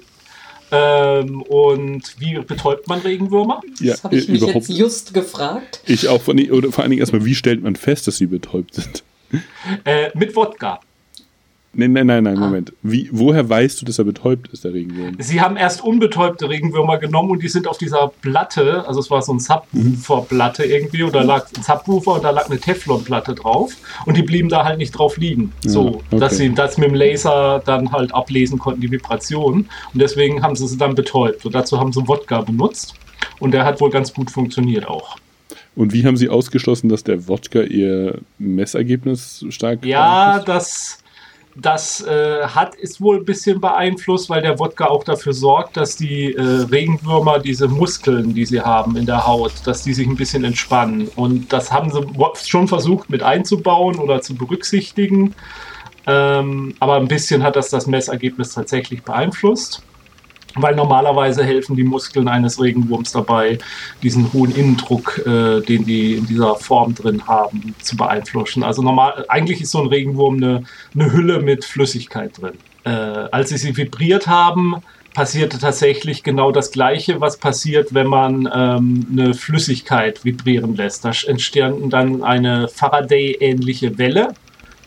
[0.72, 3.62] Ähm, und wie betäubt man Regenwürmer?
[3.80, 5.82] Ja, das habe ich mich jetzt just gefragt.
[5.88, 8.76] Ich auch, von, oder vor allen Dingen erstmal, wie stellt man fest, dass sie betäubt
[8.76, 9.04] sind?
[9.86, 10.80] Äh, mit Wodka.
[11.74, 12.40] Nein, nein, nein, nein, ah.
[12.40, 12.74] Moment.
[12.82, 15.16] Wie, woher weißt du, dass er betäubt ist, der Regenwurm?
[15.20, 19.22] Sie haben erst unbetäubte Regenwürmer genommen und die sind auf dieser Platte, also es war
[19.22, 23.74] so ein Subwoofer-Platte irgendwie, oder lag ein Subwoofer und da lag eine Teflonplatte drauf
[24.06, 25.54] und die blieben da halt nicht drauf liegen.
[25.64, 26.20] Ja, so, okay.
[26.20, 29.70] dass sie das mit dem Laser dann halt ablesen konnten, die Vibration.
[29.94, 31.46] Und deswegen haben sie sie dann betäubt.
[31.46, 32.96] Und dazu haben sie Wodka benutzt
[33.40, 35.18] und der hat wohl ganz gut funktioniert auch.
[35.76, 40.98] Und wie haben Sie ausgeschlossen, dass der Wodka Ihr Messergebnis stark Ja, das
[41.62, 45.96] das äh, hat ist wohl ein bisschen beeinflusst, weil der Wodka auch dafür sorgt, dass
[45.96, 50.16] die äh, Regenwürmer diese Muskeln, die sie haben in der Haut, dass die sich ein
[50.16, 51.10] bisschen entspannen.
[51.16, 52.02] Und das haben sie
[52.48, 55.36] schon versucht mit einzubauen oder zu berücksichtigen.
[56.08, 59.84] Ähm, aber ein bisschen hat das das Messergebnis tatsächlich beeinflusst
[60.56, 63.60] weil normalerweise helfen die Muskeln eines Regenwurms dabei,
[64.02, 68.64] diesen hohen Innendruck, äh, den die in dieser Form drin haben, zu beeinflussen.
[68.64, 70.64] Also normal, eigentlich ist so ein Regenwurm eine,
[70.96, 72.54] eine Hülle mit Flüssigkeit drin.
[72.84, 74.76] Äh, als sie sie vibriert haben,
[75.14, 81.04] passierte tatsächlich genau das Gleiche, was passiert, wenn man ähm, eine Flüssigkeit vibrieren lässt.
[81.04, 84.34] Da entstanden dann eine Faraday-ähnliche Welle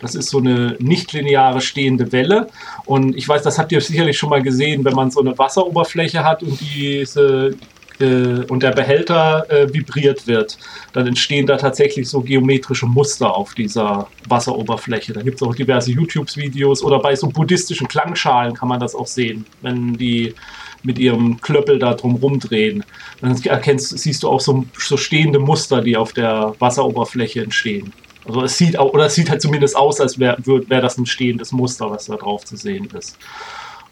[0.03, 2.49] das ist so eine nicht-lineare stehende Welle.
[2.85, 6.25] Und ich weiß, das habt ihr sicherlich schon mal gesehen, wenn man so eine Wasseroberfläche
[6.25, 7.57] hat und diese
[8.01, 10.59] äh, und der Behälter äh, vibriert wird,
[10.93, 15.13] dann entstehen da tatsächlich so geometrische Muster auf dieser Wasseroberfläche.
[15.13, 19.07] Da gibt es auch diverse YouTube-Videos oder bei so buddhistischen Klangschalen kann man das auch
[19.07, 20.35] sehen, wenn die
[20.83, 22.85] mit ihrem Klöppel da drum rumdrehen.
[23.21, 27.93] Dann erkennst, siehst du auch so, so stehende Muster, die auf der Wasseroberfläche entstehen.
[28.25, 31.07] Also es sieht auch, oder es sieht halt zumindest aus, als wäre wär das ein
[31.07, 33.19] stehendes Muster, was da drauf zu sehen ist.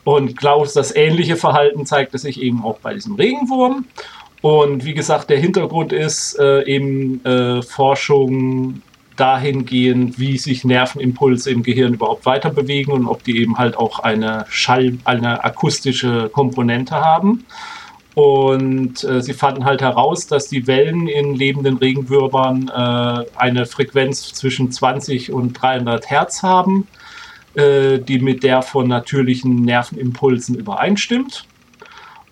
[0.04, 3.86] Und Klaus, das ähnliche Verhalten zeigte sich eben auch bei diesem Regenwurm.
[4.40, 8.82] Und wie gesagt, der Hintergrund ist äh, eben äh, Forschung
[9.16, 13.98] dahingehend, wie sich Nervenimpulse im Gehirn überhaupt weiter bewegen und ob die eben halt auch
[13.98, 17.44] eine Schall, eine akustische Komponente haben.
[18.14, 24.32] Und äh, sie fanden halt heraus, dass die Wellen in lebenden Regenwürmern äh, eine Frequenz
[24.32, 26.88] zwischen 20 und 300 Hertz haben,
[27.54, 31.46] äh, die mit der von natürlichen Nervenimpulsen übereinstimmt.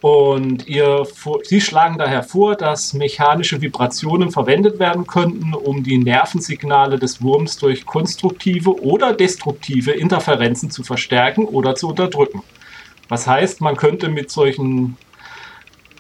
[0.01, 1.07] Und ihr,
[1.43, 7.57] sie schlagen daher vor, dass mechanische Vibrationen verwendet werden könnten, um die Nervensignale des Wurms
[7.57, 12.43] durch konstruktive oder destruktive Interferenzen zu verstärken oder zu unterdrücken.
[13.09, 14.97] Was heißt, man könnte mit solchen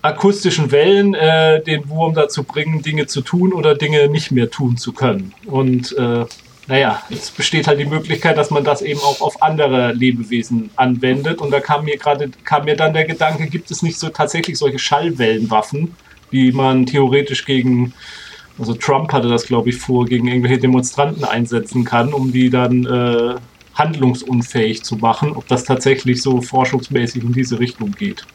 [0.02, 4.76] akustischen Wellen äh, den Wurm dazu bringen, Dinge zu tun oder Dinge nicht mehr tun
[4.76, 5.34] zu können.
[5.46, 6.24] Und äh,
[6.68, 11.40] naja, es besteht halt die Möglichkeit, dass man das eben auch auf andere Lebewesen anwendet.
[11.40, 14.58] Und da kam mir gerade, kam mir dann der Gedanke, gibt es nicht so tatsächlich
[14.58, 15.94] solche Schallwellenwaffen,
[16.30, 17.94] die man theoretisch gegen,
[18.58, 22.84] also Trump hatte das, glaube ich, vor, gegen irgendwelche Demonstranten einsetzen kann, um die dann
[22.84, 23.37] äh,
[23.72, 28.26] handlungsunfähig zu machen, ob das tatsächlich so forschungsmäßig in diese Richtung geht.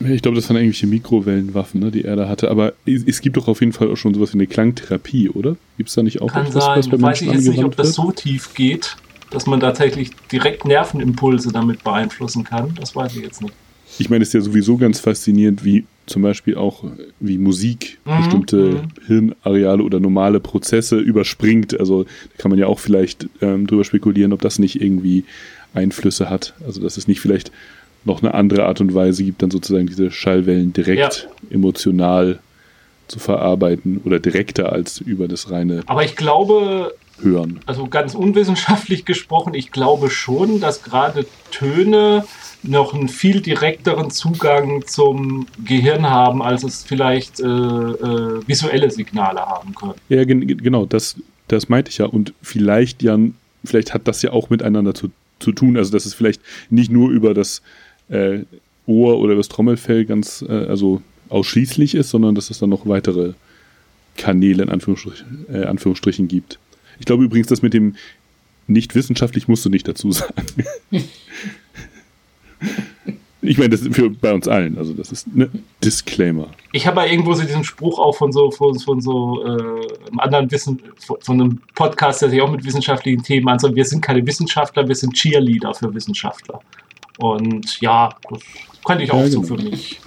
[0.00, 2.50] Ich glaube, das waren irgendwelche Mikrowellenwaffen, ne, die er da hatte.
[2.50, 5.56] Aber es gibt doch auf jeden Fall auch schon sowas wie eine Klangtherapie, oder?
[5.76, 6.78] Gibt es da nicht auch Kann etwas, sein.
[6.78, 8.96] was bei Weiß ich jetzt nicht, ob das so tief geht,
[9.30, 12.74] dass man tatsächlich direkt Nervenimpulse damit beeinflussen kann.
[12.78, 13.54] Das weiß ich jetzt nicht.
[13.98, 16.84] Ich meine, es ist ja sowieso ganz faszinierend, wie zum Beispiel auch
[17.20, 19.06] wie Musik mhm, bestimmte mhm.
[19.06, 21.78] Hirnareale oder normale Prozesse überspringt.
[21.78, 22.08] Also da
[22.38, 25.24] kann man ja auch vielleicht ähm, drüber spekulieren, ob das nicht irgendwie
[25.74, 26.54] Einflüsse hat.
[26.64, 27.50] Also dass es nicht vielleicht
[28.08, 31.54] noch eine andere Art und Weise gibt, dann sozusagen diese Schallwellen direkt ja.
[31.54, 32.40] emotional
[33.06, 35.82] zu verarbeiten oder direkter als über das reine.
[35.86, 36.92] Aber ich glaube,
[37.22, 37.60] hören.
[37.66, 42.24] Also ganz unwissenschaftlich gesprochen, ich glaube schon, dass gerade Töne
[42.62, 49.40] noch einen viel direkteren Zugang zum Gehirn haben, als es vielleicht äh, äh, visuelle Signale
[49.40, 49.94] haben können.
[50.08, 51.16] Ja, gen genau, das,
[51.46, 52.06] das meinte ich ja.
[52.06, 55.76] Und vielleicht, Jan, vielleicht hat das ja auch miteinander zu, zu tun.
[55.76, 57.62] Also, dass es vielleicht nicht nur über das
[58.08, 58.40] äh,
[58.86, 63.32] Ohr oder das Trommelfell ganz, äh, also ausschließlich ist, sondern dass es dann noch weitere
[64.16, 66.58] Kanäle in Anführungsstrichen, äh, Anführungsstrichen gibt.
[66.98, 67.96] Ich glaube übrigens, das mit dem
[68.66, 70.46] nicht wissenschaftlich musst du nicht dazu sagen.
[73.40, 76.48] Ich meine, das ist für bei uns allen, also das ist ein Disclaimer.
[76.72, 80.18] Ich habe ja irgendwo so diesen Spruch auch von so von, von so äh, einem
[80.18, 83.76] anderen Wissen, von, von, einem Podcast, der sich auch mit wissenschaftlichen Themen anschaut.
[83.76, 86.60] Wir sind keine Wissenschaftler, wir sind Cheerleader für Wissenschaftler.
[87.18, 88.40] Und ja, das
[88.84, 89.56] könnte ich auch ja, so genau.
[89.56, 90.00] für mich.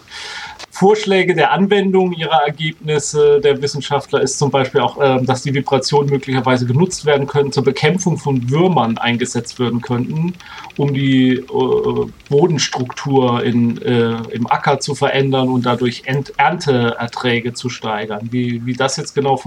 [0.71, 6.09] Vorschläge der Anwendung ihrer Ergebnisse der Wissenschaftler ist zum Beispiel auch, äh, dass die Vibrationen
[6.09, 10.33] möglicherweise genutzt werden können, zur Bekämpfung von Würmern eingesetzt werden könnten,
[10.77, 17.69] um die äh, Bodenstruktur in, äh, im Acker zu verändern und dadurch Ent Ernteerträge zu
[17.69, 18.29] steigern.
[18.31, 19.37] Wie, wie das jetzt genau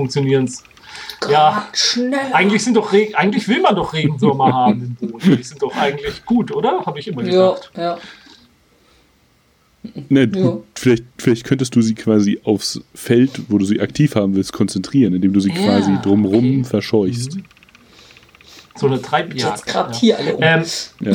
[0.94, 2.34] funktioniert, ja, schneller.
[2.34, 5.36] Eigentlich sind doch Regen, eigentlich will man doch Regenwürmer haben im Boden.
[5.36, 6.84] Die sind doch eigentlich gut, oder?
[6.84, 7.70] Habe ich immer gedacht.
[7.76, 7.98] Ja, ja.
[10.08, 10.58] Ne, ja.
[10.74, 15.14] vielleicht, vielleicht könntest du sie quasi aufs Feld, wo du sie aktiv haben willst, konzentrieren,
[15.14, 16.64] indem du sie ja, quasi drumrum okay.
[16.64, 17.36] verscheuchst.
[17.36, 17.44] Mhm.
[18.76, 19.56] So eine Treibjagd.
[19.56, 20.42] Jetzt gerade hier alle um.
[20.42, 20.64] Ähm,
[21.00, 21.12] ja.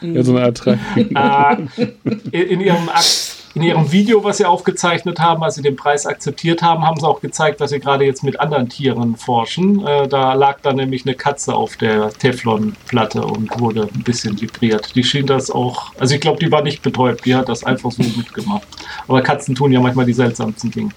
[0.02, 1.70] ja, so eine Art Treibjagd.
[1.76, 5.76] Äh, in, in ihrem Akt in ihrem Video, was sie aufgezeichnet haben, als sie den
[5.76, 9.86] Preis akzeptiert haben, haben sie auch gezeigt, dass sie gerade jetzt mit anderen Tieren forschen.
[9.86, 14.94] Äh, da lag da nämlich eine Katze auf der Teflonplatte und wurde ein bisschen vibriert.
[14.96, 17.92] Die schien das auch, also ich glaube, die war nicht betäubt, die hat das einfach
[17.92, 18.66] so mitgemacht.
[19.06, 20.90] Aber Katzen tun ja manchmal die seltsamsten Dinge.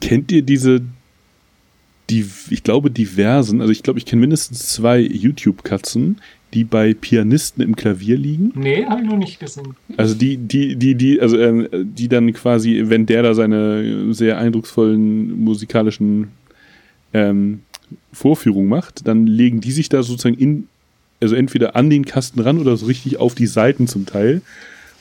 [0.00, 0.82] Kennt ihr diese
[2.10, 6.20] die, ich glaube, diversen, also ich glaube, ich kenne mindestens zwei YouTube-Katzen,
[6.54, 8.52] die bei Pianisten im Klavier liegen.
[8.54, 9.74] Nee, habe ich noch nicht gesehen.
[9.96, 14.38] Also die, die, die, die, also ähm, die dann quasi, wenn der da seine sehr
[14.38, 16.28] eindrucksvollen musikalischen
[17.12, 17.60] ähm,
[18.12, 20.68] Vorführungen macht, dann legen die sich da sozusagen in,
[21.20, 24.42] also entweder an den Kasten ran oder so richtig auf die Seiten zum Teil.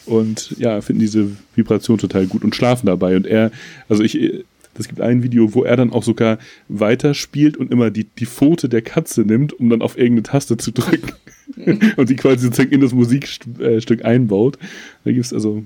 [0.05, 3.15] Und ja, finden diese Vibration total gut und schlafen dabei.
[3.15, 3.51] Und er,
[3.89, 4.45] also ich,
[4.77, 8.69] es gibt ein Video, wo er dann auch sogar weiterspielt und immer die, die Pfote
[8.69, 11.13] der Katze nimmt, um dann auf irgendeine Taste zu drücken.
[11.97, 14.57] und die quasi sozusagen in das Musikstück einbaut.
[15.03, 15.63] Da gibt es also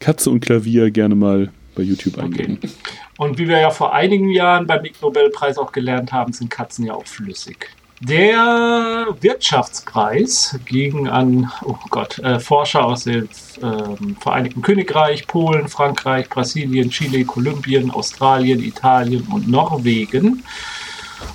[0.00, 2.58] Katze und Klavier gerne mal bei YouTube eingeben.
[2.62, 2.72] Okay.
[3.18, 6.86] Und wie wir ja vor einigen Jahren beim Ig Nobelpreis auch gelernt haben, sind Katzen
[6.86, 7.70] ja auch flüssig.
[8.00, 16.28] Der Wirtschaftspreis ging an, oh Gott, äh, Forscher aus dem äh, Vereinigten Königreich, Polen, Frankreich,
[16.28, 20.44] Brasilien, Chile, Kolumbien, Australien, Italien und Norwegen.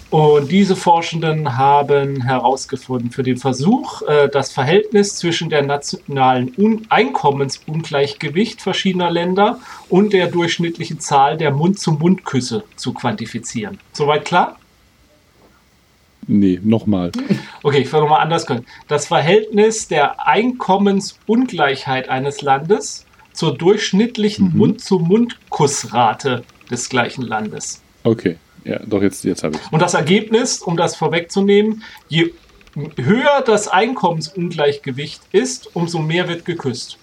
[0.10, 6.86] Und diese Forschenden haben herausgefunden, für den Versuch, äh, das Verhältnis zwischen der nationalen Un
[6.88, 9.60] Einkommensungleichgewicht verschiedener Länder
[9.90, 13.80] und der durchschnittlichen Zahl der Mund-zu-Mund-Küsse zu quantifizieren.
[13.92, 14.58] Soweit klar?
[16.28, 17.12] Nee, nochmal.
[17.64, 18.66] Okay, ich will nochmal anders können.
[18.88, 24.58] Das Verhältnis der Einkommensungleichheit eines Landes zur durchschnittlichen mhm.
[24.58, 27.82] Mund-zu-Mund-Kussrate des gleichen Landes.
[28.04, 32.34] Okay, ja, doch, jetzt, jetzt habe ich Und das Ergebnis, um das vorwegzunehmen, je
[32.98, 36.98] höher das Einkommensungleichgewicht ist, umso mehr wird geküsst.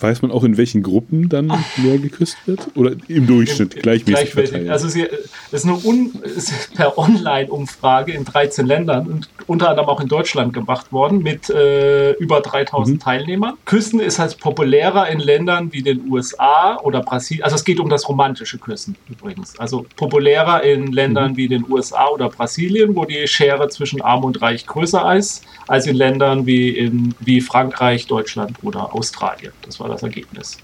[0.00, 1.46] Weiß man auch, in welchen Gruppen dann
[1.76, 2.68] mehr geküsst wird?
[2.76, 4.70] Oder im Durchschnitt gleichmäßig verteilt?
[4.70, 10.00] Also es ist eine Un, ist per Online-Umfrage in 13 Ländern und unter anderem auch
[10.00, 13.00] in Deutschland gemacht worden mit äh, über 3000 mhm.
[13.00, 13.54] Teilnehmern.
[13.64, 17.42] Küssen ist halt populärer in Ländern wie den USA oder Brasilien.
[17.42, 19.58] Also es geht um das romantische Küssen übrigens.
[19.58, 21.36] Also populärer in Ländern mhm.
[21.36, 25.86] wie den USA oder Brasilien, wo die Schere zwischen Arm und Reich größer ist, als
[25.86, 29.52] in Ländern wie, in, wie Frankreich, Deutschland oder Australien.
[29.62, 30.58] Das war war das Ergebnis.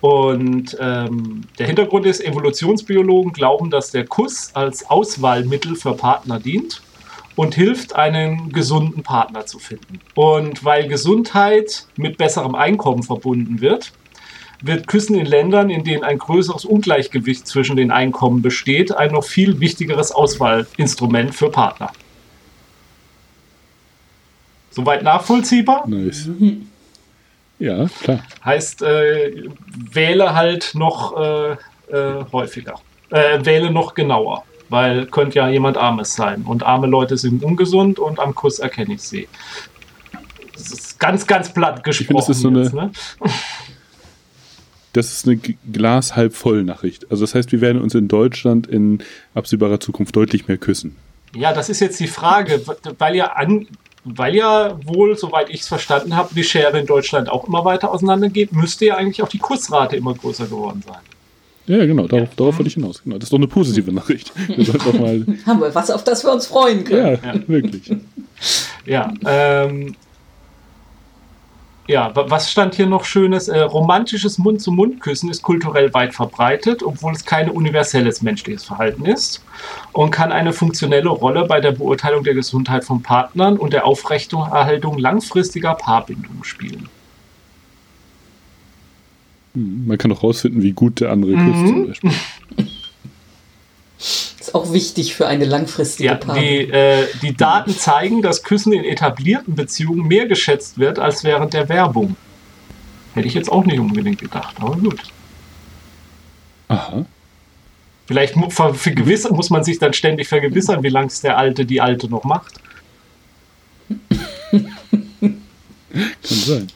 [0.00, 6.82] Und ähm, der Hintergrund ist, Evolutionsbiologen glauben, dass der Kuss als Auswahlmittel für Partner dient
[7.36, 10.00] und hilft, einen gesunden Partner zu finden.
[10.14, 13.92] Und weil Gesundheit mit besserem Einkommen verbunden wird,
[14.62, 19.24] wird Küssen in Ländern, in denen ein größeres Ungleichgewicht zwischen den Einkommen besteht, ein noch
[19.24, 21.92] viel wichtigeres Auswahlinstrument für Partner.
[24.70, 25.88] Soweit nachvollziehbar?
[25.88, 26.28] Nice.
[27.60, 28.24] Ja, klar.
[28.44, 29.44] Heißt, äh,
[29.92, 31.52] wähle halt noch äh,
[31.92, 32.80] äh, häufiger.
[33.10, 34.44] Äh, wähle noch genauer.
[34.70, 36.42] Weil könnte ja jemand Armes sein.
[36.42, 39.28] Und arme Leute sind ungesund und am Kuss erkenne ich sie.
[40.54, 42.02] Das ist ganz, ganz platt gesprochen.
[42.02, 42.92] Ich find, das ist so jetzt, eine, ne?
[44.92, 47.10] Das ist eine Glas halb voll Nachricht.
[47.10, 49.02] Also das heißt, wir werden uns in Deutschland in
[49.34, 50.96] absehbarer Zukunft deutlich mehr küssen.
[51.34, 52.60] Ja, das ist jetzt die Frage,
[52.98, 53.68] weil ja an,
[54.04, 57.90] weil ja wohl, soweit ich es verstanden habe, die Schere in Deutschland auch immer weiter
[57.90, 61.00] auseinandergeht, müsste ja eigentlich auch die Kursrate immer größer geworden sein.
[61.66, 62.34] Ja, genau, darauf, ja.
[62.36, 63.02] darauf wollte ich hinaus.
[63.02, 63.16] Genau.
[63.16, 64.32] Das ist doch eine positive Nachricht.
[64.48, 67.18] Wir doch mal Haben wir was, auf das wir uns freuen können.
[67.22, 67.48] Ja, ja.
[67.48, 67.94] wirklich.
[68.86, 69.94] Ja, ähm,
[71.90, 73.48] ja, was stand hier noch Schönes?
[73.48, 79.44] Äh, romantisches Mund-zu-Mund-Küssen ist kulturell weit verbreitet, obwohl es kein universelles menschliches Verhalten ist
[79.92, 84.98] und kann eine funktionelle Rolle bei der Beurteilung der Gesundheit von Partnern und der Aufrechterhaltung
[84.98, 86.88] langfristiger Paarbindungen spielen.
[89.54, 91.66] Hm, man kann auch herausfinden, wie gut der andere küsst, mhm.
[91.66, 92.12] zum Beispiel.
[94.50, 96.42] Ist auch wichtig für eine langfristige ja, Paarung.
[96.42, 101.54] Die, äh, die Daten zeigen, dass Küssen in etablierten Beziehungen mehr geschätzt wird als während
[101.54, 102.16] der Werbung.
[103.14, 105.00] Hätte ich jetzt auch nicht unbedingt gedacht, aber gut.
[106.66, 107.06] Aha.
[108.06, 112.24] Vielleicht muss man sich dann ständig vergewissern, wie lange es der Alte, die Alte noch
[112.24, 112.54] macht.
[114.50, 114.72] Kann
[116.28, 116.66] sein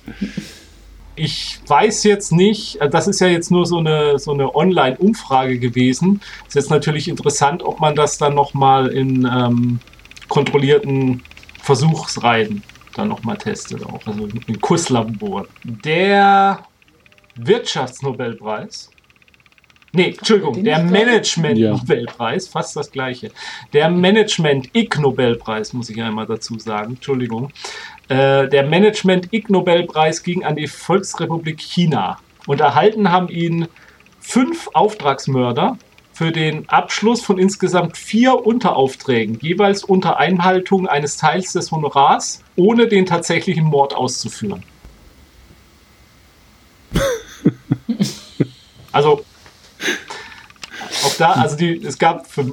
[1.17, 5.59] ich weiß jetzt nicht, äh, das ist ja jetzt nur so eine, so eine Online-Umfrage
[5.59, 6.21] gewesen.
[6.47, 9.81] Ist jetzt natürlich interessant, ob man das dann nochmal in ähm,
[10.29, 11.23] kontrollierten
[11.61, 12.63] Versuchsreihen
[12.95, 15.47] dann nochmal testet, auch also in Kusslabor.
[15.65, 16.61] Der
[17.37, 18.91] Wirtschaftsnobelpreis
[19.95, 22.51] Nee, Entschuldigung, der Management-Nobelpreis, ja.
[22.51, 23.31] fast das gleiche.
[23.73, 27.53] Der Management-Ig-Nobelpreis, muss ich einmal dazu sagen, Entschuldigung.
[28.09, 32.19] Äh, der Management-Ig Nobelpreis ging an die Volksrepublik China.
[32.47, 33.69] Und erhalten haben ihn
[34.21, 35.79] fünf Auftragsmörder
[36.13, 42.87] für den Abschluss von insgesamt vier Unteraufträgen, jeweils unter Einhaltung eines Teils des Honorars, ohne
[42.87, 44.63] den tatsächlichen Mord auszuführen.
[48.93, 49.25] also
[51.05, 52.53] auch da, also die, es gab für, äh,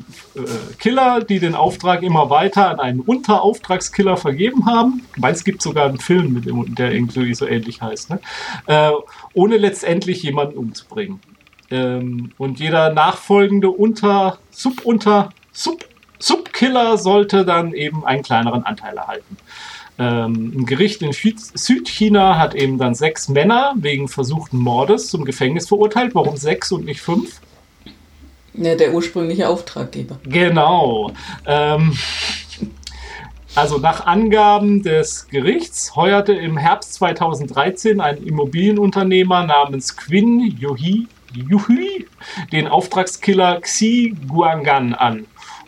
[0.80, 5.06] Killer, die den Auftrag immer weiter an einen Unterauftragskiller vergeben haben.
[5.16, 8.20] Ich meine, es gibt sogar einen Film, mit dem, der irgendwie so ähnlich heißt, ne?
[8.68, 8.92] äh,
[9.34, 11.20] ohne letztendlich jemanden umzubringen.
[11.70, 15.86] Ähm, und jeder nachfolgende Unter, Subunter, Sub,
[16.20, 19.38] Subkiller sollte dann eben einen kleineren Anteil erhalten.
[19.98, 25.68] Ähm, ein Gericht in Südchina hat eben dann sechs Männer wegen versuchten Mordes zum Gefängnis
[25.68, 26.16] verurteilt.
[26.16, 27.40] Warum sechs und nicht fünf?
[28.54, 30.20] Ja, der ursprüngliche Auftraggeber.
[30.24, 31.12] Genau.
[31.46, 31.98] Ähm,
[33.54, 42.08] Also nach Angaben des Gerichts heuerte im Herbst 2013 ein Immobilienunternehmer namens Quinn Yuhi, Yuhi
[42.54, 45.28] den Auftragskiller Xi Guangan an,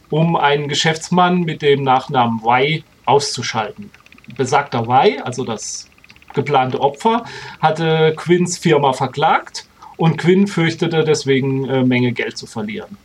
[0.10, 3.92] um einen Geschäftsmann mit dem Nachnamen Wei auszuschalten.
[4.38, 5.90] Besagter Wei, also das
[6.34, 7.26] geplante Opfer,
[7.60, 9.66] hatte Quinns Firma verklagt
[10.04, 12.98] und Quinn fürchtete deswegen äh, Menge Geld zu verlieren.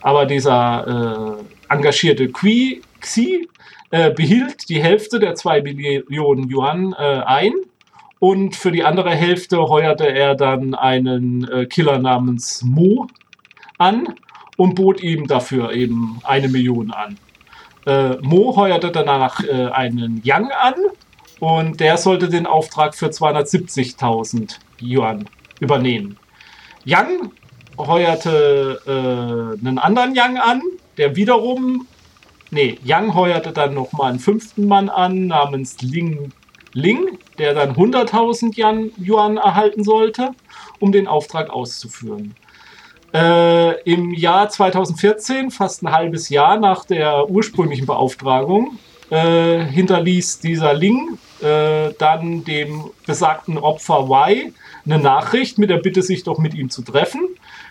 [0.00, 1.36] Aber dieser
[1.68, 3.46] äh, engagierte Qui, Xi
[3.90, 7.52] äh, behielt die Hälfte der 2 Millionen Yuan äh, ein
[8.20, 13.06] und für die andere Hälfte heuerte er dann einen äh, Killer namens Mo
[13.76, 14.14] an
[14.56, 17.18] und bot ihm dafür eben eine Million an.
[17.84, 20.74] Äh, Mo heuerte danach äh, einen Yang an
[21.38, 25.28] und der sollte den Auftrag für 270.000 Yuan
[25.60, 26.16] übernehmen.
[26.86, 27.32] Yang
[27.76, 30.62] heuerte äh, einen anderen Yang an,
[30.96, 31.86] der wiederum
[32.50, 36.32] nee, Yang heuerte dann nochmal einen fünften Mann an, namens Ling
[36.72, 40.32] Ling, der dann 100.000 Yuan erhalten sollte,
[40.78, 42.34] um den Auftrag auszuführen.
[43.14, 48.78] Äh, Im Jahr 2014, fast ein halbes Jahr nach der ursprünglichen Beauftragung,
[49.08, 54.52] äh, hinterließ dieser Ling äh, dann dem besagten Opfer Y
[54.86, 57.20] eine Nachricht mit der Bitte, sich doch mit ihm zu treffen.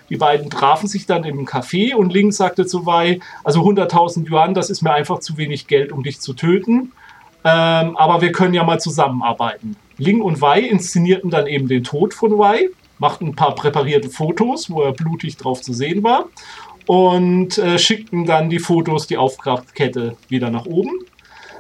[0.09, 4.53] Die beiden trafen sich dann im Café und Ling sagte zu Wei, also 100.000 Yuan,
[4.53, 6.91] das ist mir einfach zu wenig Geld, um dich zu töten.
[7.43, 9.76] Ähm, aber wir können ja mal zusammenarbeiten.
[9.97, 14.70] Ling und Wei inszenierten dann eben den Tod von Wei, machten ein paar präparierte Fotos,
[14.70, 16.26] wo er blutig drauf zu sehen war
[16.86, 20.91] und äh, schickten dann die Fotos, die Aufkraftkette wieder nach oben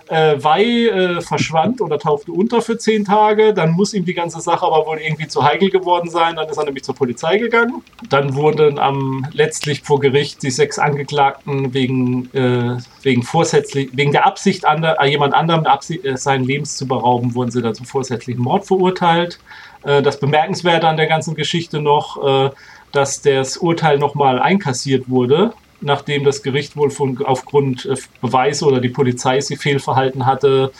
[0.07, 3.53] äh, Wei äh, verschwand oder tauchte unter für zehn Tage.
[3.53, 6.35] Dann muss ihm die ganze Sache aber wohl irgendwie zu heikel geworden sein.
[6.35, 7.83] Dann ist er nämlich zur Polizei gegangen.
[8.09, 14.25] Dann wurden am letztlich vor Gericht die sechs Angeklagten wegen, äh, wegen, vorsätzlich, wegen der
[14.25, 17.85] Absicht, ander, äh, jemand anderem Absicht, äh, seinen Lebens zu berauben, wurden sie dann zum
[17.85, 19.39] vorsätzlichen Mord verurteilt.
[19.83, 22.51] Äh, das Bemerkenswerte an der ganzen Geschichte noch,
[22.91, 28.79] dass das Urteil nochmal einkassiert wurde nachdem das Gericht wohl von, aufgrund äh, Beweise oder
[28.79, 30.71] die Polizei sie fehlverhalten hatte.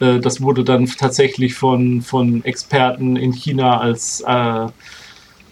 [0.00, 4.66] Äh, das wurde dann tatsächlich von, von Experten in China als äh,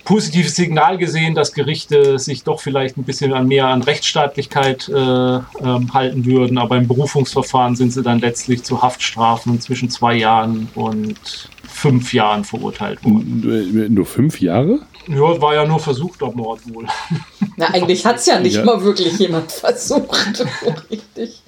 [0.05, 5.94] positives Signal gesehen, dass Gerichte sich doch vielleicht ein bisschen mehr an Rechtsstaatlichkeit äh, ähm,
[5.94, 6.59] halten würden.
[6.59, 12.44] Aber im Berufungsverfahren sind sie dann letztlich zu Haftstrafen zwischen zwei Jahren und fünf Jahren
[12.44, 13.94] verurteilt worden.
[13.94, 14.80] Nur fünf Jahre?
[15.09, 16.86] Ja, war ja nur versuchter Mord wohl.
[17.57, 18.64] Na, eigentlich hat es ja nicht ja.
[18.64, 20.44] mal wirklich jemand versucht.
[20.90, 21.42] richtig.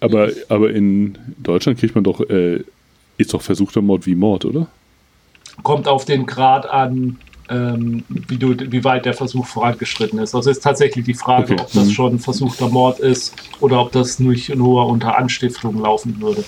[0.00, 2.62] Aber, aber in Deutschland kriegt man doch, äh,
[3.16, 4.68] ist doch versuchter Mord wie Mord, oder?
[5.64, 7.18] Kommt auf den Grad an,
[7.50, 10.34] ähm, wie, du, wie weit der Versuch vorangeschritten ist.
[10.34, 11.62] Also ist tatsächlich die Frage, okay.
[11.62, 11.90] ob das mhm.
[11.90, 16.44] schon versuchter Mord ist oder ob das nur, nur unter Anstiftung laufen würde.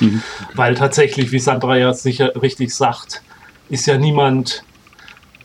[0.00, 0.22] Mhm.
[0.54, 3.22] Weil tatsächlich, wie Sandra ja sicher richtig sagt,
[3.68, 4.64] ist ja niemand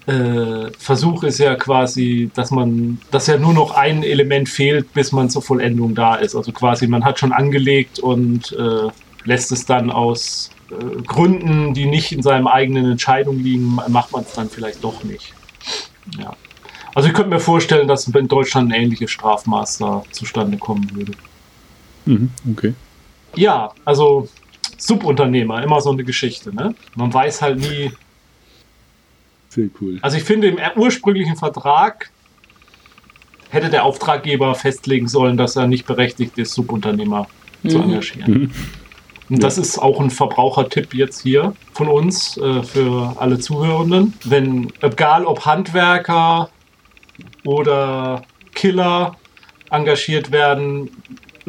[0.09, 5.11] äh, Versuch ist ja quasi, dass man, dass ja nur noch ein Element fehlt, bis
[5.11, 6.35] man zur Vollendung da ist.
[6.35, 8.89] Also quasi, man hat schon angelegt und äh,
[9.25, 14.23] lässt es dann aus äh, Gründen, die nicht in seinem eigenen Entscheidung liegen, macht man
[14.23, 15.33] es dann vielleicht doch nicht.
[16.17, 16.35] Ja.
[16.95, 21.11] Also ich könnte mir vorstellen, dass in Deutschland ein ähnliches Strafmaß da zustande kommen würde.
[22.05, 22.73] Mhm, okay.
[23.35, 24.27] Ja, also
[24.77, 26.53] Subunternehmer, immer so eine Geschichte.
[26.53, 26.73] Ne?
[26.95, 27.91] Man weiß halt nie,
[29.49, 29.99] sehr cool.
[30.01, 32.11] Also ich finde, im ursprünglichen Vertrag
[33.49, 37.27] hätte der Auftraggeber festlegen sollen, dass er nicht berechtigt ist, Subunternehmer
[37.63, 37.69] mhm.
[37.69, 38.31] zu engagieren.
[38.31, 38.51] Mhm.
[39.29, 44.13] Und das ist auch ein Verbrauchertipp jetzt hier von uns äh, für alle Zuhörenden.
[44.23, 46.49] Wenn, egal ob Handwerker
[47.45, 48.23] oder
[48.55, 49.17] Killer
[49.69, 50.89] engagiert werden,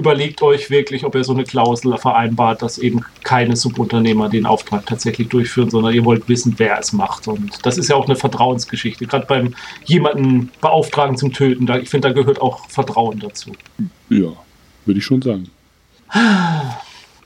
[0.01, 4.86] überlegt euch wirklich, ob ihr so eine Klausel vereinbart, dass eben keine Subunternehmer den Auftrag
[4.86, 7.28] tatsächlich durchführen, sondern ihr wollt wissen, wer es macht.
[7.28, 9.07] Und das ist ja auch eine Vertrauensgeschichte.
[9.07, 13.53] Gerade beim jemanden beauftragen zum Töten, da, ich finde, da gehört auch Vertrauen dazu.
[14.09, 14.32] Ja,
[14.86, 15.51] würde ich schon sagen.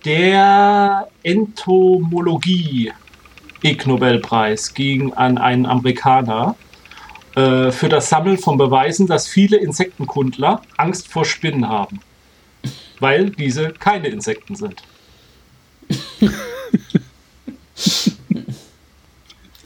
[0.05, 2.93] Der Entomologie
[3.63, 6.57] Ig Nobelpreis ging an einen Amerikaner
[7.37, 12.01] äh, für das Sammeln von Beweisen, dass viele Insektenkundler Angst vor Spinnen haben
[13.05, 14.83] weil diese keine Insekten sind.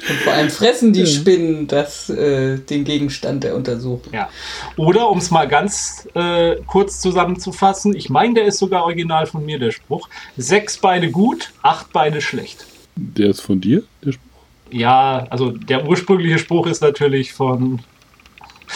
[0.09, 4.13] Und vor allem fressen die Spinnen das, äh, den Gegenstand der Untersuchung.
[4.13, 4.29] Ja.
[4.77, 9.45] Oder um es mal ganz äh, kurz zusammenzufassen, ich meine, der ist sogar original von
[9.45, 10.09] mir, der Spruch.
[10.37, 12.67] Sechs Beine gut, acht Beine schlecht.
[12.97, 14.25] Der ist von dir, der Spruch?
[14.73, 17.85] Ja, also der ursprüngliche Spruch ist natürlich von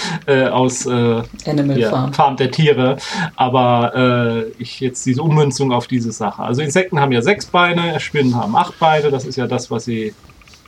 [0.26, 2.12] äh, aus äh, Animal ja, Farm.
[2.12, 2.96] Farm der Tiere.
[3.36, 6.42] Aber äh, ich jetzt diese Ummünzung auf diese Sache.
[6.42, 9.10] Also Insekten haben ja sechs Beine, Spinnen haben acht Beine.
[9.10, 10.14] Das ist ja das, was sie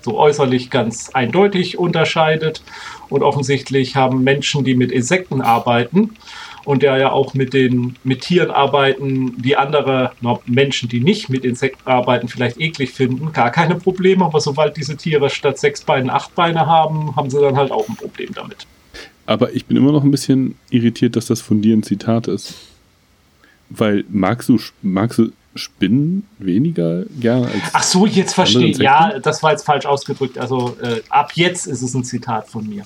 [0.02, 2.62] so äußerlich ganz eindeutig unterscheidet.
[3.08, 6.10] Und offensichtlich haben Menschen, die mit Insekten arbeiten,
[6.64, 11.28] und der ja auch mit den mit Tieren arbeiten, die andere na, Menschen, die nicht
[11.28, 14.24] mit Insekten arbeiten, vielleicht eklig finden, gar keine Probleme.
[14.24, 17.88] Aber sobald diese Tiere statt sechs Beinen acht Beine haben, haben sie dann halt auch
[17.88, 18.66] ein Problem damit.
[19.26, 22.54] Aber ich bin immer noch ein bisschen irritiert, dass das von dir ein Zitat ist.
[23.70, 27.62] Weil magst du, magst du Spinnen weniger gerne als.
[27.72, 28.78] Ach so, jetzt verstehe ich.
[28.78, 30.36] Ja, das war jetzt falsch ausgedrückt.
[30.36, 32.84] Also äh, ab jetzt ist es ein Zitat von mir.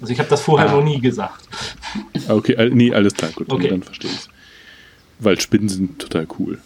[0.00, 0.76] Also ich habe das vorher ah.
[0.76, 1.48] noch nie gesagt.
[2.28, 3.68] Ah, okay, nee, alles klar, gut, okay.
[3.68, 4.28] dann verstehe ich es.
[5.18, 6.58] Weil Spinnen sind total cool.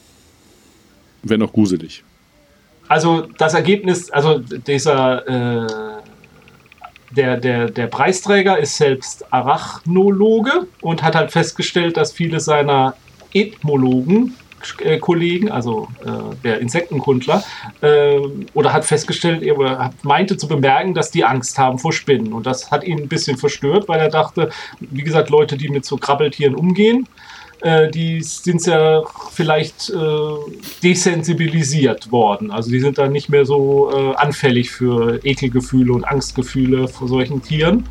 [1.23, 2.03] Wenn auch gruselig.
[2.89, 5.94] Also das Ergebnis, also dieser äh,
[7.17, 12.95] der, der, der Preisträger ist selbst Arachnologe und hat halt festgestellt, dass viele seiner
[13.33, 14.35] Ethmologen
[14.81, 17.45] äh, Kollegen, also äh, der Insektenkundler,
[17.81, 18.19] äh,
[18.55, 22.33] oder hat festgestellt, er meinte zu bemerken, dass die Angst haben vor Spinnen.
[22.33, 24.51] Und das hat ihn ein bisschen verstört, weil er dachte,
[24.81, 27.07] wie gesagt, Leute, die mit so Krabbeltieren umgehen,
[27.65, 29.03] äh, die sind ja
[29.33, 29.97] vielleicht äh,
[30.83, 32.51] desensibilisiert worden.
[32.51, 37.43] Also die sind dann nicht mehr so äh, anfällig für Ekelgefühle und Angstgefühle vor solchen
[37.43, 37.89] Tieren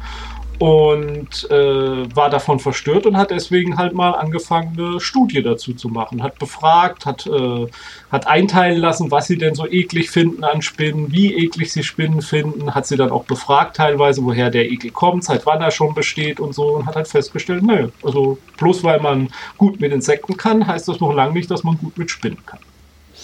[0.64, 5.90] und äh, war davon verstört und hat deswegen halt mal angefangen, eine Studie dazu zu
[5.90, 6.24] machen.
[6.24, 7.68] Hat befragt, hat, äh,
[8.14, 12.22] hat einteilen lassen, was sie denn so eklig finden an Spinnen, wie eklig sie Spinnen
[12.22, 15.94] finden, hat sie dann auch befragt teilweise, woher der Ekel kommt, seit wann er schon
[15.94, 20.38] besteht und so und hat halt festgestellt, nö, also bloß weil man gut mit Insekten
[20.38, 22.60] kann, heißt das noch lange nicht, dass man gut mit Spinnen kann.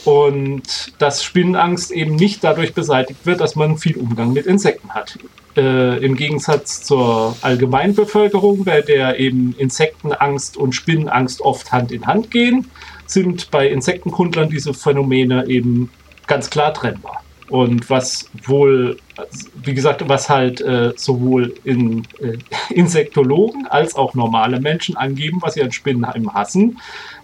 [0.04, 5.18] Und dass Spinnenangst eben nicht dadurch beseitigt wird, dass man viel Umgang mit Insekten hat.
[5.58, 12.32] Äh, Im Gegensatz zur Allgemeinbevölkerung, bei der eben Insektenangst und Spinnenangst oft Hand in Hand
[12.32, 12.70] gehen,
[13.08, 15.90] sind bei Insektenkundlern diese Phänomene eben
[16.28, 17.24] ganz klar trennbar.
[17.50, 18.98] Und was wohl,
[19.64, 22.38] wie gesagt, was halt äh, sowohl in, äh,
[22.70, 26.78] Insektologen als auch normale Menschen angeben, was sie an Spinnen hassen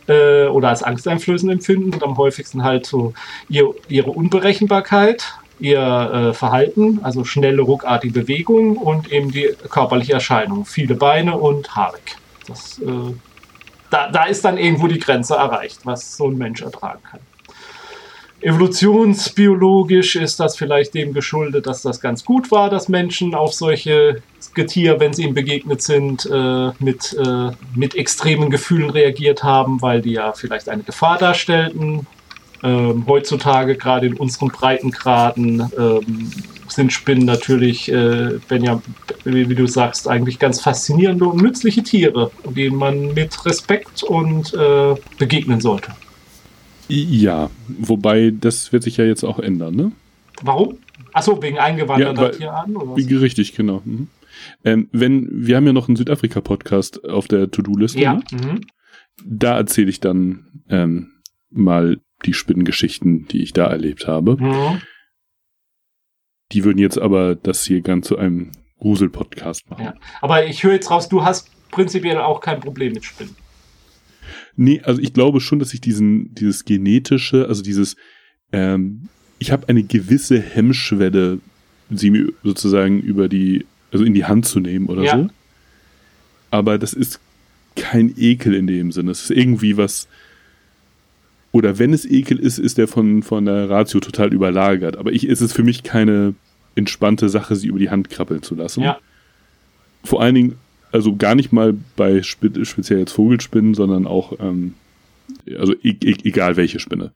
[0.08, 3.14] äh, oder als angsteinflößend empfinden und am häufigsten halt so
[3.50, 10.66] ihr, ihre Unberechenbarkeit, ihr äh, Verhalten, also schnelle, ruckartige Bewegungen und eben die körperliche Erscheinung,
[10.66, 12.18] viele Beine und haarig.
[12.48, 13.14] Das, äh,
[13.90, 17.20] da, da ist dann irgendwo die Grenze erreicht, was so ein Mensch ertragen kann.
[18.42, 24.22] Evolutionsbiologisch ist das vielleicht dem geschuldet, dass das ganz gut war, dass Menschen auf solche
[24.54, 30.02] Getier, wenn sie ihm begegnet sind, äh, mit, äh, mit extremen Gefühlen reagiert haben, weil
[30.02, 32.06] die ja vielleicht eine Gefahr darstellten.
[32.64, 36.32] Ähm, heutzutage, gerade in unseren Breitengraden, ähm,
[36.68, 38.82] sind Spinnen natürlich, äh, wenn ja,
[39.24, 44.54] wie, wie, du sagst, eigentlich ganz faszinierende und nützliche Tiere, denen man mit Respekt und
[44.54, 45.92] äh, begegnen sollte.
[46.88, 49.92] Ja, wobei das wird sich ja jetzt auch ändern, ne?
[50.42, 50.78] Warum?
[51.14, 52.76] Achso, wegen eingewanderter ja, Tierarten?
[52.76, 53.22] Oder was?
[53.22, 53.82] Richtig, genau.
[53.86, 54.08] Mhm.
[54.64, 58.00] Ähm, wenn, wir haben ja noch einen Südafrika-Podcast auf der To-Do-Liste.
[58.00, 58.16] Ja.
[58.16, 58.24] Ne?
[58.32, 58.62] Mhm.
[59.24, 61.14] Da erzähle ich dann ähm,
[61.50, 64.38] mal die Spinnengeschichten, die ich da erlebt habe.
[64.38, 64.82] Mhm.
[66.52, 69.86] Die würden jetzt aber das hier ganz zu einem Grusel-Podcast machen.
[69.86, 69.96] Ja.
[70.22, 73.36] Aber ich höre jetzt raus, du hast prinzipiell auch kein Problem mit Spinnen.
[74.56, 77.96] Nee, also ich glaube schon, dass ich diesen, dieses genetische, also dieses,
[78.52, 79.10] ähm,
[79.40, 81.40] ich habe eine gewisse Hemmschwelle,
[81.90, 85.18] sie mir sozusagen über die, also in die Hand zu nehmen oder ja.
[85.18, 85.30] so.
[86.52, 87.20] Aber das ist
[87.76, 89.12] kein Ekel in dem Sinne.
[89.12, 90.08] Es ist irgendwie was,
[91.56, 94.98] oder wenn es Ekel ist, ist der von, von der Ratio total überlagert.
[94.98, 96.36] Aber ich, ist es für mich keine
[96.76, 98.84] entspannte Sache, sie über die Hand krabbeln zu lassen.
[98.84, 99.00] Ja.
[100.04, 100.56] Vor allen Dingen,
[100.92, 104.74] also gar nicht mal bei spe speziell jetzt Vogelspinnen, sondern auch, ähm,
[105.58, 107.14] also e e egal welche Spinne.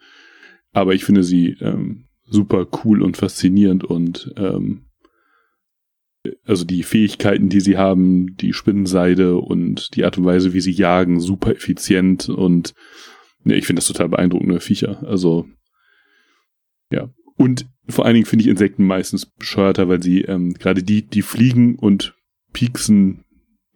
[0.72, 4.84] Aber ich finde sie ähm, super cool und faszinierend und ähm,
[6.46, 10.72] also die Fähigkeiten, die sie haben, die Spinnenseide und die Art und Weise, wie sie
[10.72, 12.74] jagen, super effizient und
[13.44, 15.04] ne, ich finde das total beeindruckende Viecher.
[15.06, 15.48] Also
[16.92, 17.10] ja.
[17.36, 21.22] Und vor allen Dingen finde ich Insekten meistens bescheuerter, weil sie ähm, gerade die, die
[21.22, 22.14] fliegen und
[22.54, 23.24] pieksen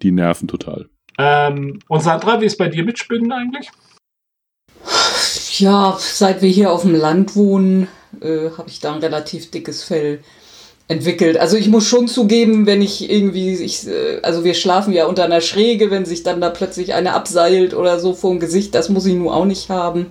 [0.01, 0.89] die nerven total.
[1.17, 3.69] Ähm, und Sandra, wie ist bei dir mit Spinnen eigentlich?
[5.59, 7.87] Ja, seit wir hier auf dem Land wohnen,
[8.21, 10.23] äh, habe ich da ein relativ dickes Fell
[10.87, 11.37] entwickelt.
[11.37, 15.23] Also ich muss schon zugeben, wenn ich irgendwie, ich, äh, also wir schlafen ja unter
[15.23, 18.89] einer Schräge, wenn sich dann da plötzlich eine abseilt oder so vor dem Gesicht, das
[18.89, 20.07] muss ich nun auch nicht haben.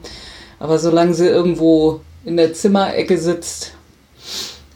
[0.58, 3.72] Aber solange sie irgendwo in der Zimmerecke sitzt,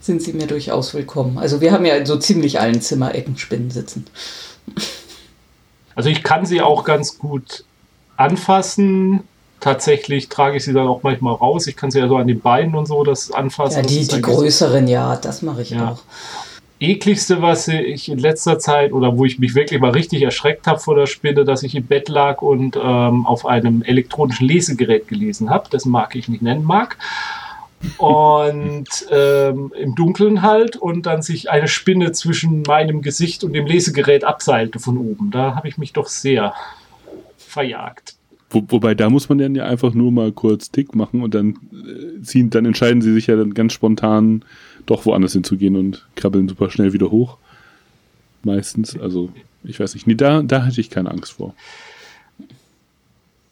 [0.01, 1.39] sind sie mir durchaus willkommen.
[1.39, 4.07] Also wir haben ja in so ziemlich allen Zimmerecken Spinnen sitzen.
[5.95, 7.65] Also ich kann sie auch ganz gut
[8.17, 9.21] anfassen.
[9.61, 11.67] Tatsächlich trage ich sie dann auch manchmal raus.
[11.67, 13.83] Ich kann sie ja so an den Beinen und so das anfassen.
[13.83, 15.93] Ja, die, die größeren, ja, das mache ich ja.
[15.93, 16.03] auch.
[16.79, 20.79] Ekligste, was ich in letzter Zeit oder wo ich mich wirklich mal richtig erschreckt habe
[20.79, 25.49] vor der Spinne, dass ich im Bett lag und ähm, auf einem elektronischen Lesegerät gelesen
[25.49, 26.99] habe, dessen mag ich nicht nennen mag
[27.97, 33.65] und ähm, im Dunkeln halt und dann sich eine Spinne zwischen meinem Gesicht und dem
[33.65, 35.31] Lesegerät abseilte von oben.
[35.31, 36.53] Da habe ich mich doch sehr
[37.39, 38.16] verjagt.
[38.51, 41.59] Wo, wobei da muss man dann ja einfach nur mal kurz Tick machen und dann
[41.73, 44.45] äh, ziehen, dann entscheiden sie sich ja dann ganz spontan
[44.87, 47.39] doch woanders hinzugehen und krabbeln super schnell wieder hoch.
[48.45, 49.31] Meistens, also
[49.65, 51.55] ich weiß nicht, nee, da, da hätte ich keine Angst vor.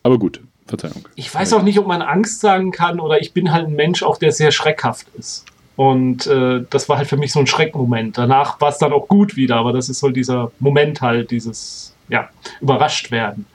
[0.05, 1.09] Aber gut, Verzeihung.
[1.17, 4.03] Ich weiß auch nicht, ob man Angst sagen kann oder ich bin halt ein Mensch,
[4.03, 5.45] auch der sehr schreckhaft ist.
[5.77, 8.17] Und äh, das war halt für mich so ein Schreckmoment.
[8.17, 11.95] Danach war es dann auch gut wieder, aber das ist so dieser Moment halt, dieses,
[12.09, 12.29] ja,
[12.61, 13.47] überrascht werden.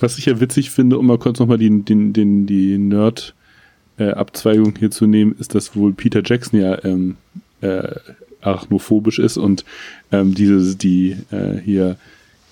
[0.00, 4.90] Was ich ja witzig finde, um mal kurz nochmal die, den, den, die Nerd-Abzweigung hier
[4.90, 7.16] zu nehmen, ist, dass wohl Peter Jackson ja ähm,
[7.60, 7.94] äh,
[8.40, 9.64] arachnophobisch ist und
[10.12, 11.96] ähm, diese, die äh, hier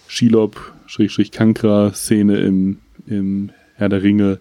[0.08, 4.38] Shelob-Kankra-Szene im im Herr der Ringe,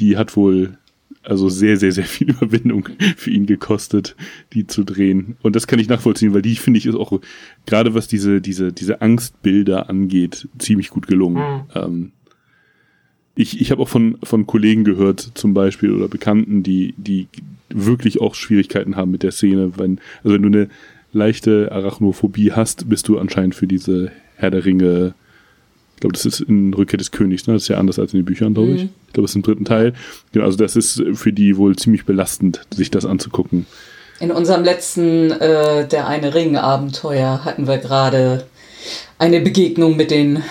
[0.00, 0.78] die hat wohl
[1.22, 4.16] also sehr, sehr, sehr viel Überwindung für ihn gekostet,
[4.52, 5.36] die zu drehen.
[5.42, 7.20] Und das kann ich nachvollziehen, weil die finde ich ist auch
[7.66, 11.36] gerade was diese, diese, diese Angstbilder angeht, ziemlich gut gelungen.
[11.36, 11.62] Mhm.
[11.74, 12.12] Ähm,
[13.34, 17.28] ich ich habe auch von, von Kollegen gehört, zum Beispiel, oder Bekannten, die, die
[17.68, 19.72] wirklich auch Schwierigkeiten haben mit der Szene.
[19.76, 20.68] Wenn, also wenn du eine
[21.12, 25.14] leichte Arachnophobie hast, bist du anscheinend für diese Herr der Ringe
[26.02, 27.54] glaube, das ist in Rückkehr des Königs, ne?
[27.54, 28.82] Das ist ja anders als in den Büchern, glaube ich.
[28.82, 28.90] Mhm.
[29.06, 29.94] Ich glaube, es ist im dritten Teil.
[30.32, 33.66] Genau, also das ist für die wohl ziemlich belastend, sich das anzugucken.
[34.20, 38.46] In unserem letzten äh, Der eine Ring-Abenteuer hatten wir gerade
[39.18, 40.42] eine Begegnung mit den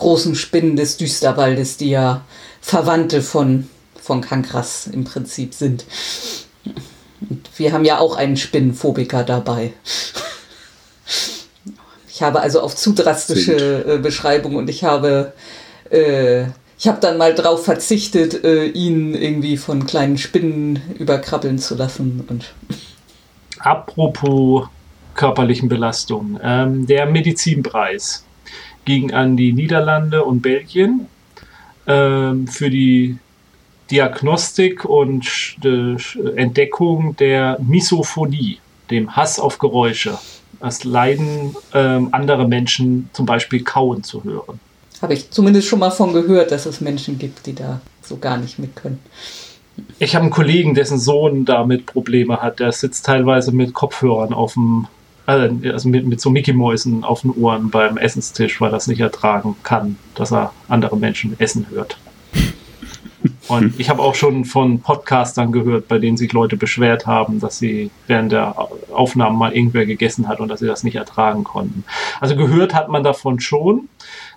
[0.00, 2.22] großen Spinnen des Düsterwaldes, die ja
[2.60, 3.68] Verwandte von,
[4.00, 5.84] von Kankras im Prinzip sind.
[7.28, 9.72] Und wir haben ja auch einen Spinnenphobiker dabei.
[12.08, 15.32] Ich habe also auf zu drastische äh, Beschreibung und ich habe,
[15.90, 16.42] äh,
[16.78, 22.24] ich habe dann mal drauf verzichtet, äh, ihn irgendwie von kleinen Spinnen überkrabbeln zu lassen.
[22.28, 22.52] Und
[23.58, 24.68] Apropos
[25.14, 28.24] körperlichen Belastungen, ähm, der Medizinpreis
[28.90, 31.06] ging an die Niederlande und Belgien
[31.86, 33.18] ähm, für die
[33.88, 35.56] Diagnostik und
[36.36, 38.58] Entdeckung der Misophonie,
[38.90, 40.18] dem Hass auf Geräusche
[40.58, 44.60] das Leiden ähm, anderer Menschen zum Beispiel kauen zu hören.
[45.00, 48.36] Habe ich zumindest schon mal von gehört, dass es Menschen gibt, die da so gar
[48.38, 48.98] nicht mit können.
[49.98, 52.60] Ich habe einen Kollegen, dessen Sohn damit Probleme hat.
[52.60, 54.99] Der sitzt teilweise mit Kopfhörern auf dem, äh,
[55.30, 59.56] also mit, mit so Mickey-Mäusen auf den Ohren beim Essenstisch, weil er es nicht ertragen
[59.62, 61.98] kann, dass er andere Menschen essen hört.
[63.48, 67.58] Und ich habe auch schon von Podcastern gehört, bei denen sich Leute beschwert haben, dass
[67.58, 68.56] sie während der
[68.92, 71.84] Aufnahmen mal irgendwer gegessen hat und dass sie das nicht ertragen konnten.
[72.20, 73.88] Also gehört hat man davon schon.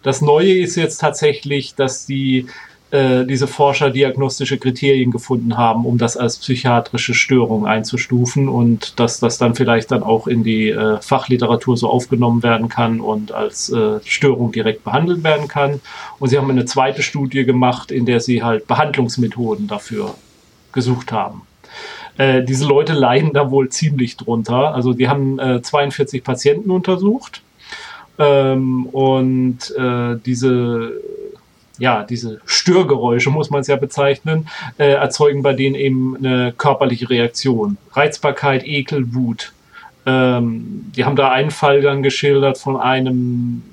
[0.02, 2.48] Das Neue ist jetzt tatsächlich, dass die
[2.94, 9.20] äh, diese Forscher diagnostische Kriterien gefunden haben, um das als psychiatrische Störung einzustufen und dass
[9.20, 13.72] das dann vielleicht dann auch in die äh, Fachliteratur so aufgenommen werden kann und als
[13.72, 15.82] äh, Störung direkt behandelt werden kann.
[16.20, 20.14] Und sie haben eine zweite Studie gemacht, in der sie halt Behandlungsmethoden dafür
[20.72, 21.42] gesucht haben.
[22.20, 24.76] Äh, diese Leute leiden da wohl ziemlich drunter.
[24.76, 27.42] Also die haben äh, 42 Patienten untersucht
[28.20, 30.94] ähm, und äh, diese
[31.80, 34.48] ja, diese Störgeräusche, muss man es ja bezeichnen,
[34.78, 37.78] äh, erzeugen bei denen eben eine körperliche Reaktion.
[37.92, 39.54] Reizbarkeit, Ekel, Wut.
[40.06, 43.64] Ähm, die haben da einen Fall dann geschildert von einem,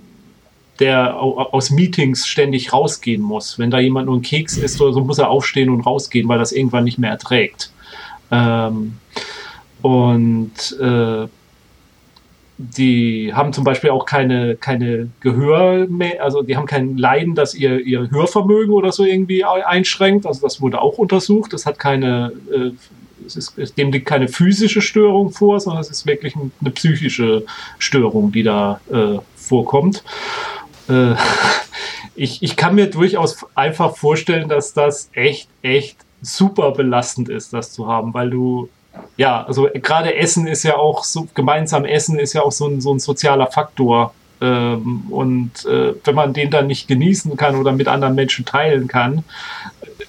[0.78, 3.58] der aus Meetings ständig rausgehen muss.
[3.58, 6.38] Wenn da jemand nur ein Keks isst oder so, muss er aufstehen und rausgehen, weil
[6.38, 7.70] das irgendwann nicht mehr erträgt.
[8.30, 8.94] Ähm,
[9.82, 11.26] und äh,
[12.62, 17.54] die haben zum Beispiel auch keine, keine Gehör mehr, also die haben kein Leiden, das
[17.54, 20.26] ihr, ihr Hörvermögen oder so irgendwie einschränkt.
[20.26, 21.54] Also das wurde auch untersucht.
[21.54, 22.72] Es hat keine, äh,
[23.26, 27.44] es ist, dem liegt keine physische Störung vor, sondern es ist wirklich eine psychische
[27.78, 30.04] Störung, die da äh, vorkommt.
[30.88, 31.14] Äh,
[32.14, 37.72] ich, ich kann mir durchaus einfach vorstellen, dass das echt, echt super belastend ist, das
[37.72, 38.68] zu haben, weil du
[39.16, 42.80] ja, also gerade Essen ist ja auch so, gemeinsam Essen ist ja auch so ein,
[42.80, 44.14] so ein sozialer Faktor.
[44.40, 48.88] Ähm, und äh, wenn man den dann nicht genießen kann oder mit anderen Menschen teilen
[48.88, 49.24] kann,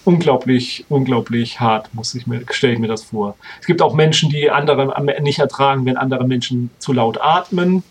[0.06, 3.36] unglaublich, unglaublich hart, muss ich mir, stelle ich mir das vor.
[3.60, 7.84] Es gibt auch Menschen, die andere nicht ertragen, wenn andere Menschen zu laut atmen.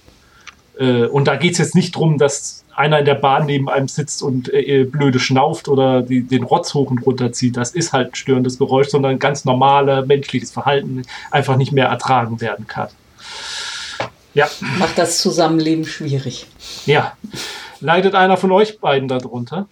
[0.78, 3.88] äh, und da geht es jetzt nicht darum, dass einer in der Bahn neben einem
[3.88, 7.56] sitzt und äh, blöde schnauft oder die, den Rotz hoch und runter zieht.
[7.56, 12.40] Das ist halt ein störendes Geräusch, sondern ganz normale menschliches Verhalten einfach nicht mehr ertragen
[12.40, 12.88] werden kann.
[14.32, 14.48] Ja.
[14.78, 16.46] Macht das Zusammenleben schwierig.
[16.86, 17.12] Ja.
[17.80, 19.68] Leidet einer von euch beiden darunter?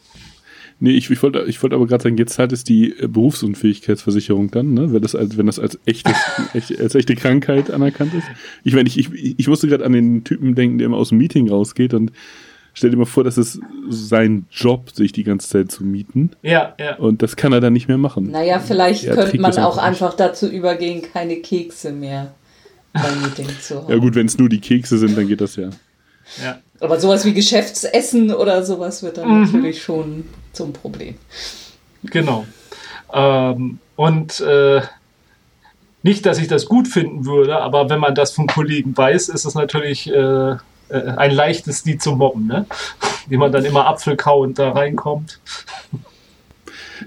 [0.80, 4.50] Nee, ich, ich wollte ich wollt aber gerade sagen, jetzt zahlt es die äh, Berufsunfähigkeitsversicherung
[4.50, 4.92] dann, ne?
[4.92, 6.16] wenn, das als, wenn das als, echtes,
[6.54, 8.26] echt, als echte Krankheit anerkannt ist.
[8.64, 11.18] Ich meine, ich, ich, ich musste gerade an den Typen denken, der immer aus dem
[11.18, 12.12] Meeting rausgeht und
[12.78, 16.30] stell dir mal vor, das ist sein Job, sich die ganze Zeit zu mieten.
[16.42, 16.96] Ja, ja.
[16.96, 18.30] Und das kann er dann nicht mehr machen.
[18.30, 22.32] Naja, vielleicht er könnte man auch einfach dazu übergehen, keine Kekse mehr
[22.92, 23.90] beim Meeting zu haben.
[23.90, 25.70] Ja gut, wenn es nur die Kekse sind, dann geht das ja.
[26.42, 26.58] Ja.
[26.80, 29.44] Aber sowas wie Geschäftsessen oder sowas wird dann mhm.
[29.44, 31.16] natürlich schon zum Problem.
[32.04, 32.46] Genau.
[33.12, 34.82] Ähm, und äh,
[36.04, 39.44] nicht, dass ich das gut finden würde, aber wenn man das von Kollegen weiß, ist
[39.44, 40.56] es natürlich äh,
[40.88, 42.66] äh ein leichtes, die zu mobben, ne?
[43.28, 45.40] Wie man dann immer Apfelkauend da reinkommt.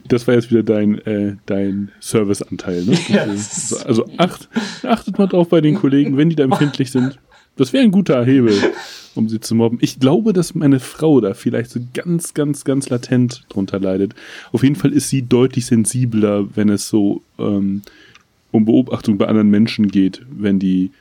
[0.05, 2.97] Das war jetzt wieder dein, äh, dein Serviceanteil, ne?
[3.07, 3.73] Yes.
[3.85, 4.47] Also acht,
[4.83, 7.19] achtet mal drauf bei den Kollegen, wenn die da empfindlich sind.
[7.57, 8.57] Das wäre ein guter Hebel
[9.15, 9.79] um sie zu mobben.
[9.81, 14.15] Ich glaube, dass meine Frau da vielleicht so ganz, ganz, ganz latent drunter leidet.
[14.51, 17.81] Auf jeden Fall ist sie deutlich sensibler, wenn es so ähm,
[18.51, 20.91] um Beobachtung bei anderen Menschen geht, wenn die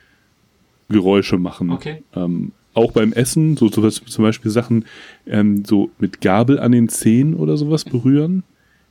[0.89, 1.71] Geräusche machen.
[1.71, 2.03] Okay.
[2.15, 4.85] Ähm, auch beim Essen, so, so zum Beispiel Sachen
[5.27, 8.43] ähm, so mit Gabel an den Zähnen oder sowas berühren.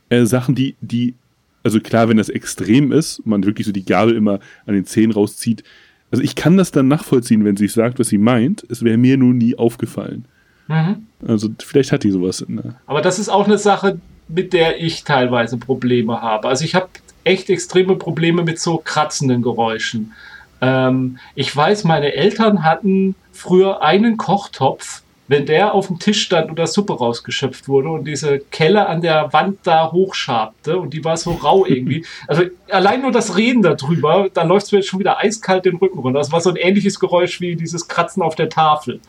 [0.09, 1.15] Äh, Sachen, die, die,
[1.63, 5.11] also klar, wenn das extrem ist, man wirklich so die Gabel immer an den Zähnen
[5.11, 5.63] rauszieht,
[6.11, 8.65] also ich kann das dann nachvollziehen, wenn sie sagt, was sie meint.
[8.69, 10.25] Es wäre mir nur nie aufgefallen.
[10.67, 11.07] Mhm.
[11.25, 12.45] Also vielleicht hat die sowas.
[12.47, 12.75] Ne?
[12.85, 16.49] Aber das ist auch eine Sache, mit der ich teilweise Probleme habe.
[16.49, 16.89] Also ich habe
[17.23, 20.11] echt extreme Probleme mit so kratzenden Geräuschen.
[20.59, 26.49] Ähm, ich weiß, meine Eltern hatten früher einen Kochtopf, wenn der auf dem Tisch stand
[26.49, 31.05] und da Suppe rausgeschöpft wurde und diese Kelle an der Wand da hochschabte und die
[31.05, 32.05] war so rau irgendwie.
[32.27, 35.77] Also allein nur das Reden darüber, da läuft es mir jetzt schon wieder eiskalt den
[35.77, 36.19] Rücken runter.
[36.19, 38.99] Das war so ein ähnliches Geräusch wie dieses Kratzen auf der Tafel.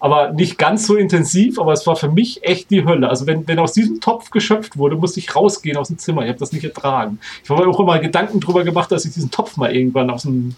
[0.00, 3.08] Aber nicht ganz so intensiv, aber es war für mich echt die Hölle.
[3.08, 6.22] Also wenn, wenn aus diesem Topf geschöpft wurde, musste ich rausgehen aus dem Zimmer.
[6.22, 7.20] Ich habe das nicht ertragen.
[7.44, 10.22] Ich habe mir auch immer Gedanken drüber gemacht, dass ich diesen Topf mal irgendwann aus
[10.22, 10.56] dem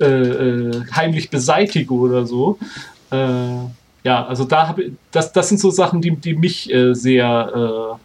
[0.00, 2.58] äh, äh, heimlich beseitige oder so.
[3.10, 3.16] Äh,
[4.04, 7.98] ja, also da habe das, das sind so Sachen, die, die mich äh, sehr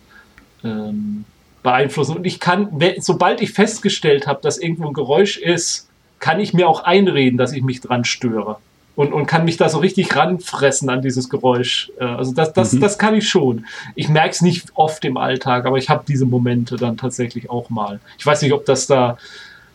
[0.63, 1.25] äh, ähm,
[1.61, 2.17] beeinflussen.
[2.17, 2.69] Und ich kann,
[2.99, 5.87] sobald ich festgestellt habe, dass irgendwo ein Geräusch ist,
[6.19, 8.57] kann ich mir auch einreden, dass ich mich dran störe.
[8.95, 11.91] Und, und kann mich da so richtig ranfressen an dieses Geräusch.
[11.99, 12.79] Also das, das, mhm.
[12.79, 13.65] das kann ich schon.
[13.95, 17.71] Ich merke es nicht oft im Alltag, aber ich habe diese Momente dann tatsächlich auch
[17.71, 17.99] mal.
[18.19, 19.17] Ich weiß nicht, ob das da,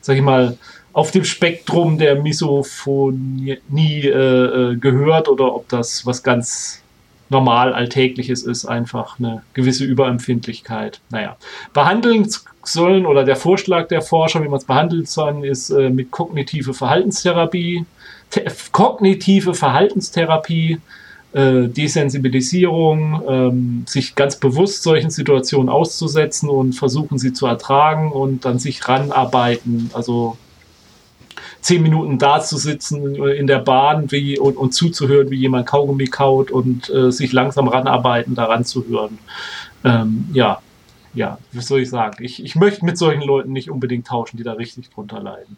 [0.01, 0.57] sag ich mal,
[0.93, 6.83] auf dem Spektrum der Misophonie äh, äh, gehört oder ob das was ganz
[7.31, 11.01] normal Alltägliches ist, einfach eine gewisse Überempfindlichkeit.
[11.11, 11.37] Naja,
[11.75, 12.29] behandeln
[12.65, 16.75] sollen oder der Vorschlag der Forscher, wie man es behandeln soll, ist äh, mit kognitive
[16.75, 17.85] Verhaltenstherapie,
[18.73, 20.79] kognitive Verhaltenstherapie,
[21.33, 28.45] äh, Desensibilisierung, ähm, sich ganz bewusst solchen Situationen auszusetzen und versuchen sie zu ertragen und
[28.45, 30.39] dann sich ranarbeiten, also
[31.61, 36.07] zehn Minuten da zu sitzen in der Bahn wie, und, und zuzuhören, wie jemand Kaugummi
[36.07, 39.19] kaut und äh, sich langsam ranarbeiten, daran zu hören.
[39.85, 40.61] Ähm, ja,
[41.15, 42.23] ja, was soll ich sagen?
[42.25, 45.57] Ich, ich möchte mit solchen Leuten nicht unbedingt tauschen, die da richtig drunter leiden.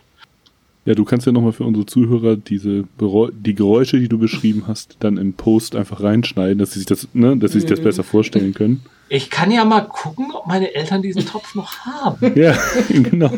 [0.86, 4.96] Ja, du kannst ja nochmal für unsere Zuhörer diese die Geräusche, die du beschrieben hast,
[5.00, 8.02] dann im Post einfach reinschneiden, dass sie sich das, ne, dass sie sich das besser
[8.02, 8.82] vorstellen können.
[9.10, 12.32] Ich kann ja mal gucken, ob meine Eltern diesen Topf noch haben.
[12.40, 12.56] Ja,
[12.88, 13.30] genau.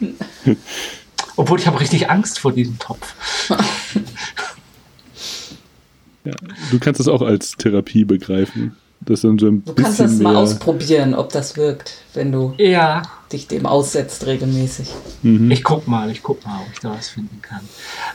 [1.40, 3.14] Obwohl ich habe richtig Angst vor diesem Topf.
[6.26, 6.34] ja,
[6.70, 8.76] du kannst das auch als Therapie begreifen.
[9.00, 13.00] Das dann so ein du kannst das mal ausprobieren, ob das wirkt, wenn du ja.
[13.32, 14.90] dich dem aussetzt regelmäßig.
[15.22, 15.50] Mhm.
[15.50, 17.66] Ich guck mal, ich guck mal, ob ich da was finden kann.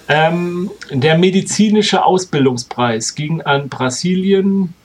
[0.07, 4.76] Ähm, der medizinische Ausbildungspreis ging an Brasilien,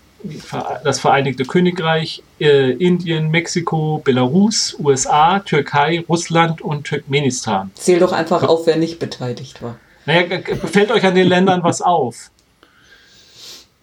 [0.85, 7.71] das Vereinigte Königreich, äh, Indien, Mexiko, Belarus, USA, Türkei, Russland und Turkmenistan.
[7.75, 9.77] Zähl doch einfach auf, wer nicht beteiligt war.
[10.07, 12.31] Naja, fällt euch an den Ländern was auf?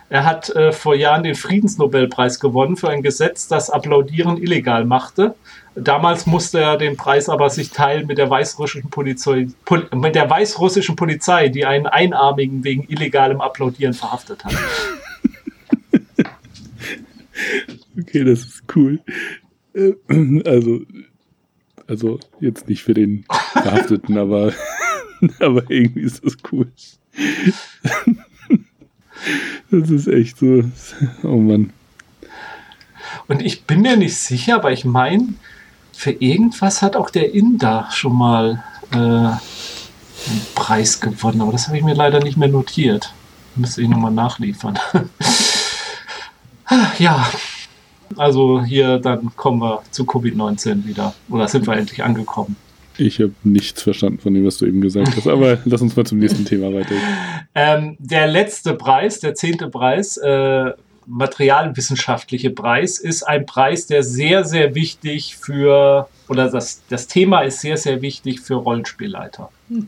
[0.09, 5.36] Er hat äh, vor Jahren den Friedensnobelpreis gewonnen für ein Gesetz, das Applaudieren illegal machte.
[5.75, 10.30] Damals musste er den Preis aber sich teilen mit der weißrussischen Polizei, Pol mit der
[10.30, 14.53] weißrussischen Polizei, die einen Einarmigen wegen illegalem Applaudieren verhaftet hat.
[17.99, 19.01] okay, das ist cool.
[19.73, 19.93] Äh,
[20.45, 20.82] also,
[21.86, 24.53] also jetzt nicht für den Verhafteten, aber
[25.39, 26.72] aber irgendwie ist das cool.
[29.70, 30.63] Das ist echt so.
[31.24, 31.74] Oh Mann.
[33.28, 35.34] Und ich bin mir nicht sicher, aber ich meine,
[35.91, 39.39] für irgendwas hat auch der Inder schon mal äh, einen
[40.55, 41.41] Preis gewonnen.
[41.41, 43.13] Aber das habe ich mir leider nicht mehr notiert.
[43.55, 44.80] Müsste ich nochmal nachliefern.
[46.99, 47.28] ja.
[48.15, 51.13] Also hier, dann kommen wir zu Covid-19 wieder.
[51.30, 52.55] Oder sind wir endlich angekommen?
[52.97, 56.05] Ich habe nichts verstanden von dem, was du eben gesagt hast, aber lass uns mal
[56.05, 57.01] zum nächsten Thema weitergehen.
[57.55, 60.71] Ähm, der letzte Preis, der zehnte Preis, äh,
[61.05, 67.61] materialwissenschaftliche Preis, ist ein Preis, der sehr, sehr wichtig für, oder das, das Thema ist
[67.61, 69.49] sehr, sehr wichtig für Rollenspielleiter.
[69.69, 69.87] Hm.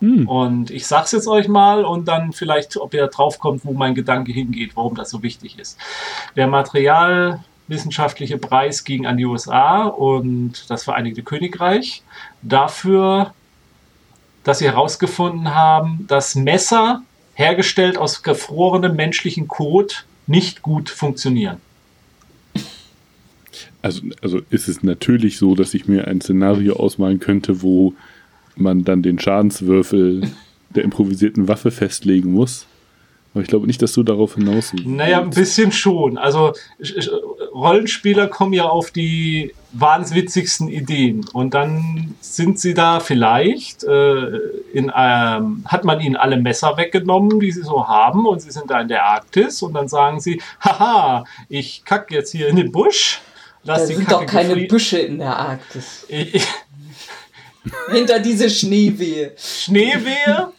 [0.00, 0.28] Hm.
[0.28, 3.94] Und ich sag's jetzt euch mal und dann vielleicht, ob ihr drauf kommt, wo mein
[3.94, 5.78] Gedanke hingeht, warum das so wichtig ist.
[6.36, 12.02] Der Material wissenschaftliche Preis ging an die USA und das Vereinigte Königreich
[12.42, 13.32] dafür,
[14.44, 17.02] dass sie herausgefunden haben, dass Messer
[17.34, 21.58] hergestellt aus gefrorenem menschlichen Kot nicht gut funktionieren.
[23.82, 27.94] Also, also ist es natürlich so, dass ich mir ein Szenario ausmalen könnte, wo
[28.56, 30.30] man dann den Schadenswürfel
[30.70, 32.66] der improvisierten Waffe festlegen muss.
[33.34, 34.86] Aber ich glaube nicht, dass du darauf hinaus willst.
[34.86, 36.18] Naja, ein bisschen schon.
[36.18, 36.52] Also
[37.52, 44.36] Rollenspieler kommen ja auf die wahnwitzigsten Ideen und dann sind sie da vielleicht, äh,
[44.72, 48.70] in, ähm, hat man ihnen alle Messer weggenommen, die sie so haben und sie sind
[48.70, 52.70] da in der Arktis und dann sagen sie, haha, ich kack jetzt hier in den
[52.70, 53.20] Busch.
[53.64, 56.04] Lass da sind Kacke doch keine Büsche in der Arktis.
[56.08, 56.46] Ich,
[57.90, 59.32] Hinter diese Schneewehe.
[59.36, 60.52] Schneewehe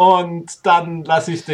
[0.00, 1.44] und dann lasse ich,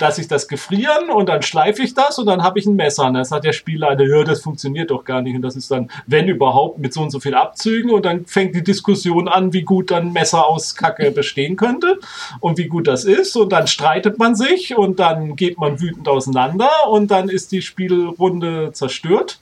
[0.00, 3.06] lass ich das gefrieren und dann schleife ich das und dann habe ich ein Messer.
[3.06, 5.36] Und das hat der Spieler eine, ja, das funktioniert doch gar nicht.
[5.36, 7.92] Und das ist dann, wenn überhaupt, mit so und so viel Abzügen.
[7.92, 12.00] Und dann fängt die Diskussion an, wie gut dann Messer aus Kacke bestehen könnte
[12.40, 13.36] und wie gut das ist.
[13.36, 17.62] Und dann streitet man sich und dann geht man wütend auseinander und dann ist die
[17.62, 19.38] Spielrunde zerstört.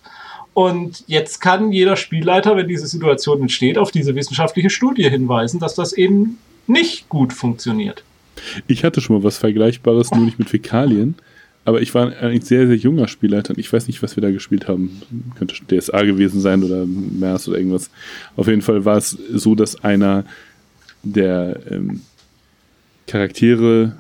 [0.55, 5.75] Und jetzt kann jeder Spielleiter, wenn diese Situation entsteht, auf diese wissenschaftliche Studie hinweisen, dass
[5.75, 8.05] das eben nicht gut funktioniert.
[8.67, 11.15] Ich hatte schon mal was Vergleichbares, nur nicht mit Fäkalien.
[11.65, 14.33] Aber ich war ein sehr, sehr junger Spielleiter und ich weiß nicht, was wir da
[14.33, 15.01] gespielt haben.
[15.37, 17.89] Könnte DSA gewesen sein oder MERS oder irgendwas.
[18.37, 20.25] Auf jeden Fall war es so, dass einer
[21.05, 22.01] der ähm,
[23.07, 23.97] Charaktere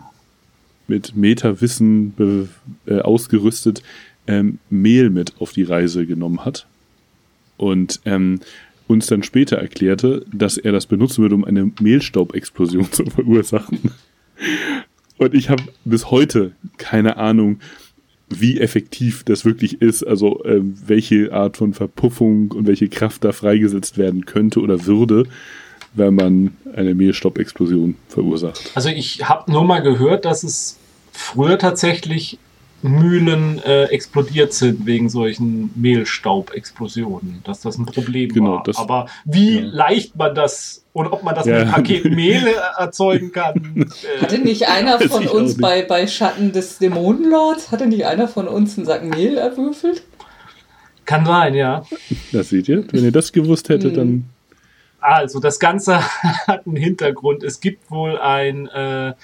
[0.89, 2.51] mit Meta-Wissen
[2.87, 3.83] äh, ausgerüstet
[4.27, 6.67] ähm, Mehl mit auf die Reise genommen hat
[7.57, 8.41] und ähm,
[8.87, 13.79] uns dann später erklärte, dass er das benutzen würde, um eine Mehlstaubexplosion zu verursachen.
[15.19, 17.61] Und ich habe bis heute keine Ahnung,
[18.29, 23.33] wie effektiv das wirklich ist, also äh, welche Art von Verpuffung und welche Kraft da
[23.33, 25.25] freigesetzt werden könnte oder würde,
[25.95, 28.71] wenn man eine Mehlstaubexplosion verursacht.
[28.75, 30.79] Also ich habe nur mal gehört, dass es
[31.13, 32.39] früher tatsächlich
[32.83, 38.63] Mühlen äh, explodiert sind wegen solchen Mehlstaubexplosionen, dass das ein Problem genau, war.
[38.65, 39.67] Das, Aber wie ja.
[39.67, 41.53] leicht man das und ob man das ja.
[41.53, 43.53] mit einem Paket Mehl erzeugen kann.
[44.03, 48.49] Äh, hatte nicht einer von uns bei, bei Schatten des Dämonenlords, hatte nicht einer von
[48.49, 50.03] uns einen Sack Mehl erwürfelt?
[51.05, 51.85] Kann sein, ja.
[52.33, 52.85] Das seht ihr.
[52.91, 53.95] Wenn ihr das gewusst hättet, hm.
[53.97, 54.25] dann.
[55.01, 56.01] Also, das Ganze
[56.47, 57.43] hat einen Hintergrund.
[57.43, 58.67] Es gibt wohl ein.
[58.69, 59.15] Äh,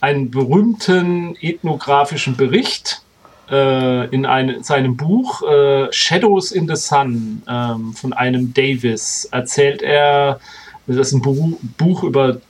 [0.00, 3.02] einen berühmten ethnografischen Bericht
[3.50, 9.82] äh, in eine, seinem Buch äh, Shadows in the Sun ähm, von einem Davis erzählt
[9.82, 10.40] er,
[10.86, 12.40] das ist ein Buch, Buch über,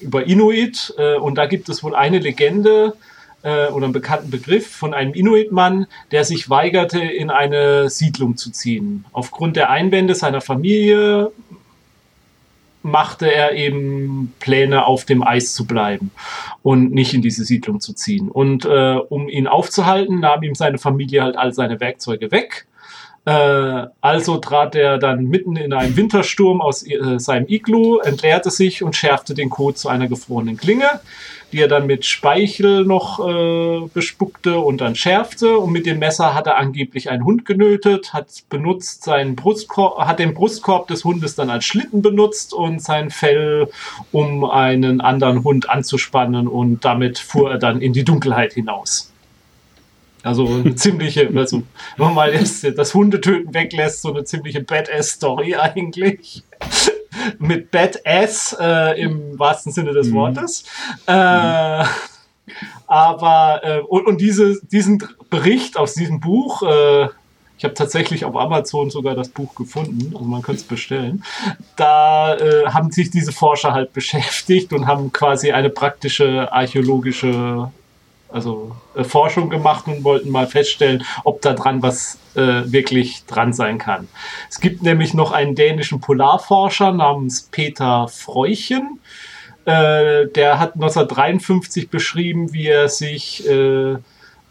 [0.00, 2.94] über Inuit äh, und da gibt es wohl eine Legende
[3.42, 8.50] äh, oder einen bekannten Begriff von einem Inuit-Mann, der sich weigerte, in eine Siedlung zu
[8.50, 9.04] ziehen.
[9.12, 11.30] Aufgrund der Einwände seiner Familie
[12.84, 16.10] machte er eben Pläne, auf dem Eis zu bleiben
[16.62, 18.28] und nicht in diese Siedlung zu ziehen.
[18.28, 22.66] Und äh, um ihn aufzuhalten, nahm ihm seine Familie halt all seine Werkzeuge weg.
[23.24, 28.82] Äh, also trat er dann mitten in einen Wintersturm aus äh, seinem Iglu, entleerte sich
[28.82, 31.00] und schärfte den Code zu einer gefrorenen Klinge
[31.54, 35.56] die er dann mit Speichel noch äh, bespuckte und dann schärfte.
[35.56, 40.18] Und mit dem Messer hat er angeblich einen Hund genötet, hat benutzt seinen Brustkorb, hat
[40.18, 43.68] den Brustkorb des Hundes dann als Schlitten benutzt und sein Fell,
[44.10, 49.13] um einen anderen Hund anzuspannen und damit fuhr er dann in die Dunkelheit hinaus.
[50.24, 51.62] Also eine ziemliche, also
[51.98, 56.42] wenn man mal das, das Hundetöten weglässt, so eine ziemliche Badass-Story eigentlich
[57.38, 60.14] mit Badass äh, im wahrsten Sinne des mhm.
[60.14, 60.64] Wortes.
[61.06, 61.84] Äh,
[62.86, 67.08] aber äh, und, und diese, diesen Bericht aus diesem Buch, äh,
[67.56, 71.22] ich habe tatsächlich auf Amazon sogar das Buch gefunden, also man könnte es bestellen.
[71.76, 77.70] Da äh, haben sich diese Forscher halt beschäftigt und haben quasi eine praktische archäologische
[78.34, 83.52] also äh, Forschung gemacht und wollten mal feststellen, ob da dran was äh, wirklich dran
[83.52, 84.08] sein kann.
[84.50, 88.98] Es gibt nämlich noch einen dänischen Polarforscher namens Peter Freuchen.
[89.64, 93.96] Äh, der hat 1953 beschrieben, wie er sich äh,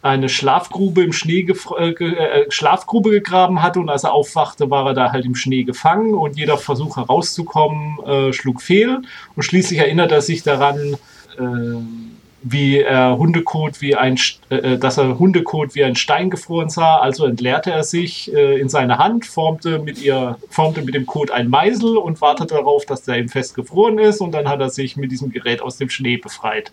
[0.01, 1.45] eine Schlafgrube im Schnee
[1.77, 5.63] äh, äh, Schlafgrube gegraben hatte und als er aufwachte, war er da halt im Schnee
[5.63, 9.01] gefangen und jeder Versuch herauszukommen äh, schlug fehl
[9.35, 10.97] und schließlich erinnert er sich daran,
[11.37, 14.19] äh, wie er Hundekot wie ein,
[14.49, 16.97] äh, äh, dass er Hundekot wie ein Stein gefroren sah.
[16.97, 21.31] Also entleerte er sich äh, in seine Hand, formte mit ihr, formte mit dem Kot
[21.31, 24.19] ein Meisel und wartete darauf, dass der ihm fest gefroren ist.
[24.19, 26.71] Und dann hat er sich mit diesem Gerät aus dem Schnee befreit.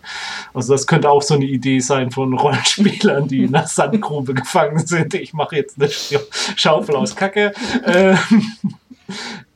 [0.53, 4.85] Also das könnte auch so eine Idee sein von Rollenspielern, die in der Sandgrube gefangen
[4.85, 5.13] sind.
[5.13, 5.89] Ich mache jetzt eine
[6.55, 7.53] Schaufel aus Kacke.
[7.85, 8.17] Ähm,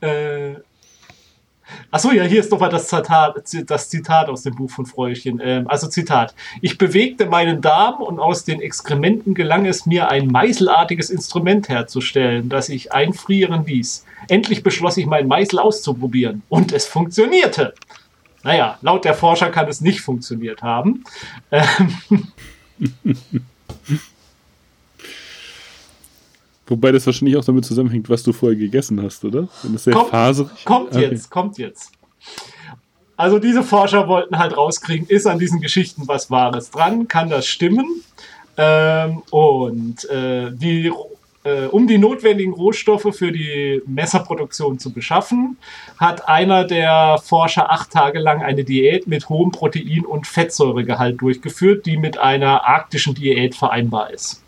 [0.00, 0.54] äh,
[1.90, 5.40] Achso, ja, hier ist doch mal das Zitat, das Zitat aus dem Buch von Fräuchen.
[5.42, 6.34] Ähm, also Zitat.
[6.60, 12.48] Ich bewegte meinen Darm und aus den Exkrementen gelang es mir, ein meißelartiges Instrument herzustellen,
[12.48, 14.04] das ich einfrieren ließ.
[14.28, 16.42] Endlich beschloss ich, meinen Meißel auszuprobieren.
[16.48, 17.74] Und es funktionierte.
[18.42, 21.04] Naja, laut der Forscher kann es nicht funktioniert haben.
[21.50, 22.28] Ähm,
[26.66, 29.48] Wobei das wahrscheinlich auch damit zusammenhängt, was du vorher gegessen hast, oder?
[29.62, 30.64] Wenn das sehr kommt, faserig.
[30.64, 31.08] Kommt okay.
[31.10, 31.92] jetzt, kommt jetzt.
[33.16, 37.08] Also diese Forscher wollten halt rauskriegen, ist an diesen Geschichten was Wahres dran?
[37.08, 37.86] Kann das stimmen?
[38.58, 40.92] Ähm, und äh, die,
[41.44, 45.56] äh, um die notwendigen Rohstoffe für die Messerproduktion zu beschaffen,
[45.98, 51.86] hat einer der Forscher acht Tage lang eine Diät mit hohem Protein- und Fettsäuregehalt durchgeführt,
[51.86, 54.42] die mit einer arktischen Diät vereinbar ist.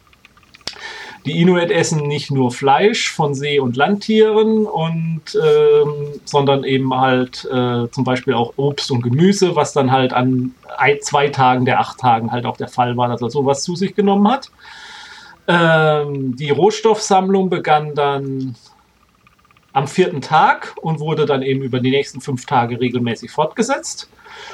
[1.28, 7.44] Die Inuit essen nicht nur Fleisch von See- und Landtieren, und, ähm, sondern eben halt
[7.44, 11.80] äh, zum Beispiel auch Obst und Gemüse, was dann halt an ein, zwei Tagen der
[11.80, 14.50] acht Tagen halt auch der Fall war, dass er sowas zu sich genommen hat.
[15.46, 18.54] Ähm, die Rohstoffsammlung begann dann
[19.74, 24.08] am vierten Tag und wurde dann eben über die nächsten fünf Tage regelmäßig fortgesetzt.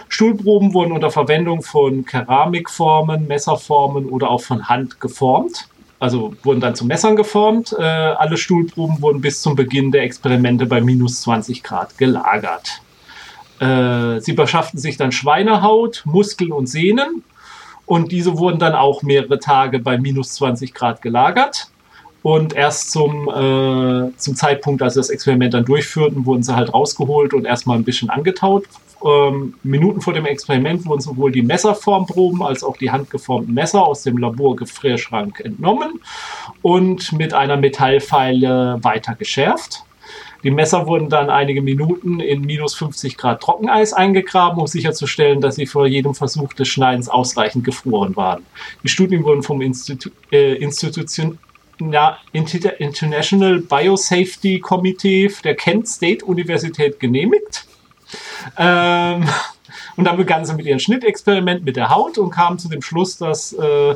[0.09, 5.69] Stuhlproben wurden unter Verwendung von Keramikformen, Messerformen oder auch von Hand geformt
[6.05, 7.75] also wurden dann zu Messern geformt.
[7.79, 12.83] Äh, alle Stuhlproben wurden bis zum Beginn der Experimente bei minus 20 Grad gelagert.
[13.59, 17.25] Äh, sie beschafften sich dann Schweinehaut, Muskeln und Sehnen
[17.87, 21.71] und diese wurden dann auch mehrere Tage bei minus 20 Grad gelagert.
[22.23, 26.73] Und erst zum, äh, zum Zeitpunkt, als sie das Experiment dann durchführten, wurden sie halt
[26.73, 28.65] rausgeholt und erstmal ein bisschen angetaut
[29.05, 34.03] ähm, Minuten vor dem Experiment wurden sowohl die Messerformproben als auch die handgeformten Messer aus
[34.03, 36.01] dem Laborgefrierschrank entnommen
[36.63, 39.85] und mit einer Metallpfeile weiter geschärft.
[40.43, 45.57] Die Messer wurden dann einige Minuten in minus 50 Grad Trockeneis eingegraben, um sicherzustellen, dass
[45.57, 48.45] sie vor jedem Versuch des Schneidens ausreichend gefroren waren.
[48.83, 51.39] Die Studien wurden vom Institu äh, Institution
[51.81, 57.67] ja, International Biosafety Committee der Kent State Universität genehmigt.
[58.59, 59.25] Ähm,
[59.97, 63.17] und dann begann sie mit ihrem Schnittexperiment mit der Haut und kam zu dem Schluss,
[63.17, 63.95] dass äh,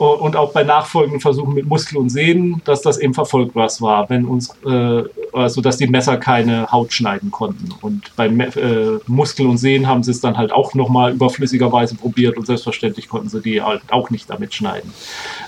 [0.00, 4.24] und auch bei nachfolgenden Versuchen mit Muskel und Sehnen, dass das eben verfolgbar war, wenn
[4.24, 5.02] uns, äh,
[5.34, 7.68] also dass die Messer keine Haut schneiden konnten.
[7.82, 12.38] Und bei äh, Muskel und Sehnen haben sie es dann halt auch nochmal überflüssigerweise probiert
[12.38, 14.90] und selbstverständlich konnten sie die halt auch nicht damit schneiden.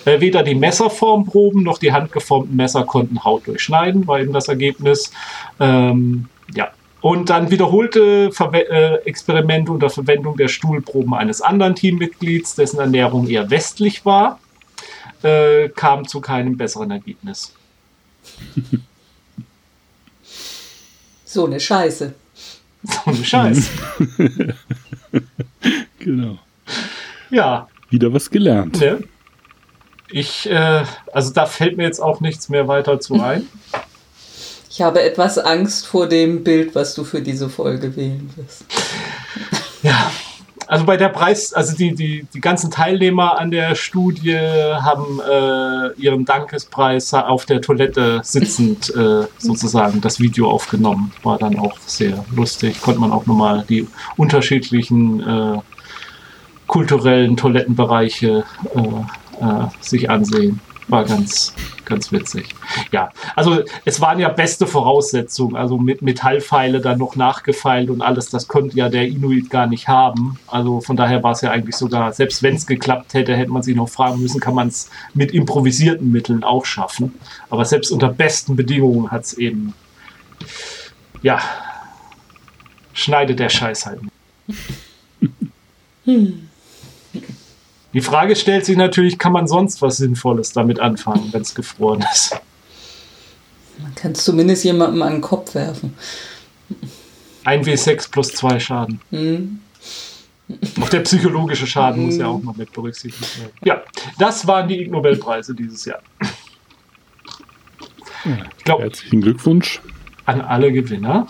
[0.05, 5.12] Äh, weder die Messerformproben noch die handgeformten Messer konnten Haut durchschneiden, war eben das Ergebnis.
[5.60, 6.69] Ähm, ja,
[7.02, 13.28] und dann wiederholte Verwe äh, Experimente unter Verwendung der Stuhlproben eines anderen Teammitglieds, dessen Ernährung
[13.28, 14.38] eher westlich war,
[15.22, 17.54] äh, kam zu keinem besseren Ergebnis.
[21.24, 22.14] So eine Scheiße.
[22.84, 23.70] So eine Scheiße.
[25.98, 26.38] genau.
[27.30, 27.68] Ja.
[27.90, 28.80] Wieder was gelernt.
[28.80, 29.02] Ne?
[30.08, 33.48] Ich, äh, also da fällt mir jetzt auch nichts mehr weiter zu ein.
[34.74, 38.65] Ich habe etwas Angst vor dem Bild, was du für diese Folge wählen wirst.
[39.82, 40.11] Ja,
[40.66, 46.01] also bei der Preis, also die, die, die ganzen Teilnehmer an der Studie haben äh,
[46.01, 51.12] ihren Dankespreis auf der Toilette sitzend äh, sozusagen das Video aufgenommen.
[51.23, 52.81] War dann auch sehr lustig.
[52.81, 53.86] Konnte man auch nochmal die
[54.16, 55.59] unterschiedlichen äh,
[56.66, 58.44] kulturellen Toilettenbereiche
[58.74, 61.54] äh, äh, sich ansehen war ganz,
[61.84, 62.54] ganz witzig.
[62.90, 68.30] Ja, also es waren ja beste Voraussetzungen, also mit Metallpfeile dann noch nachgefeilt und alles,
[68.30, 70.38] das konnte ja der Inuit gar nicht haben.
[70.46, 73.62] Also von daher war es ja eigentlich sogar, selbst wenn es geklappt hätte, hätte man
[73.62, 77.14] sich noch fragen müssen, kann man es mit improvisierten Mitteln auch schaffen.
[77.50, 79.74] Aber selbst unter besten Bedingungen hat es eben,
[81.22, 81.40] ja,
[82.92, 84.00] schneidet der Scheiß halt.
[86.04, 86.48] Hm.
[87.93, 92.05] Die Frage stellt sich natürlich, kann man sonst was Sinnvolles damit anfangen, wenn es gefroren
[92.12, 92.36] ist?
[93.82, 95.94] Man kann es zumindest jemandem an den Kopf werfen.
[97.44, 99.01] Ein W6 plus zwei Schaden.
[99.10, 99.60] Mhm.
[100.81, 102.06] Auch der psychologische Schaden mhm.
[102.06, 103.52] muss ja auch noch mit berücksichtigt werden.
[103.64, 103.82] Ja,
[104.19, 106.02] das waren die Ig Nobelpreise dieses Jahr.
[108.64, 109.81] glaub, Herzlichen Glückwunsch
[110.27, 111.27] an alle Gewinner.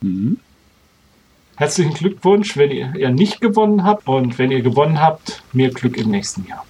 [0.00, 0.38] Mhm.
[1.60, 4.08] Herzlichen Glückwunsch, wenn ihr, ihr nicht gewonnen habt.
[4.08, 6.64] Und wenn ihr gewonnen habt, mehr Glück im nächsten Jahr.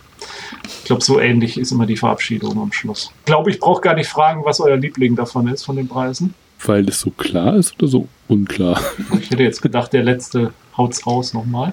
[0.65, 3.13] Ich glaube, so ähnlich ist immer die Verabschiedung am Schluss.
[3.21, 6.35] Ich glaube, ich brauche gar nicht fragen, was euer Liebling davon ist, von den Preisen.
[6.67, 8.81] Weil das so klar ist oder so unklar?
[9.21, 11.73] Ich hätte jetzt gedacht, der letzte haut's raus nochmal.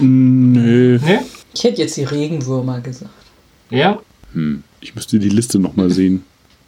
[0.00, 0.98] Nö.
[1.04, 1.20] Nee?
[1.54, 3.14] Ich hätte jetzt die Regenwürmer gesagt.
[3.70, 4.00] Ja?
[4.32, 4.64] Hm.
[4.80, 6.24] Ich müsste die Liste nochmal sehen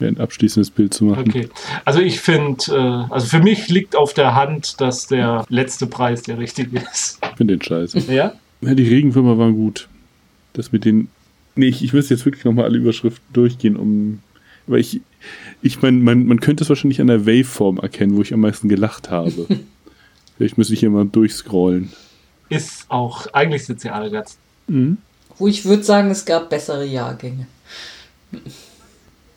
[0.08, 1.24] ein abschließendes Bild zu machen.
[1.28, 1.48] Okay.
[1.84, 6.22] Also ich finde, äh, also für mich liegt auf der Hand, dass der letzte Preis
[6.22, 7.18] der richtige ist.
[7.22, 7.98] Ich finde den scheiße.
[8.12, 8.34] Ja?
[8.60, 9.88] Ja, die Regenwürmer waren gut.
[10.52, 11.08] Das mit den.
[11.54, 14.20] Nee, ich, ich müsste jetzt wirklich nochmal alle Überschriften durchgehen, um.
[14.66, 15.00] Aber ich,
[15.62, 18.68] ich meine, man, man könnte es wahrscheinlich an der Waveform erkennen, wo ich am meisten
[18.68, 19.46] gelacht habe.
[20.36, 21.92] Vielleicht müsste ich hier mal durchscrollen.
[22.48, 24.38] Ist auch, eigentlich sind sie alle ganz.
[24.68, 24.98] Mhm.
[25.38, 27.46] Wo ich würde sagen, es gab bessere Jahrgänge.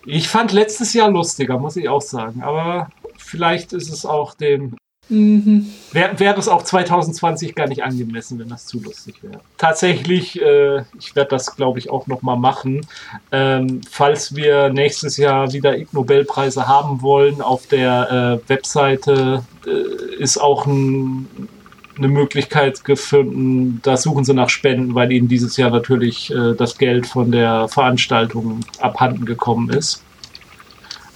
[0.06, 2.42] Ich fand letztes Jahr lustiger, muss ich auch sagen.
[2.44, 4.76] Aber vielleicht ist es auch dem.
[5.10, 5.68] Mhm.
[5.92, 9.42] Wäre wär es auch 2020 gar nicht angemessen, wenn das zu lustig wäre.
[9.58, 12.88] Tatsächlich, äh, ich werde das, glaube ich, auch nochmal machen.
[13.32, 20.16] Ähm, falls wir nächstes Jahr wieder Ig Nobelpreise haben wollen, auf der äh, Webseite äh,
[20.22, 21.50] ist auch ein
[21.98, 26.78] eine Möglichkeit gefunden, da suchen sie nach Spenden, weil ihnen dieses Jahr natürlich äh, das
[26.78, 30.04] Geld von der Veranstaltung abhanden gekommen ist,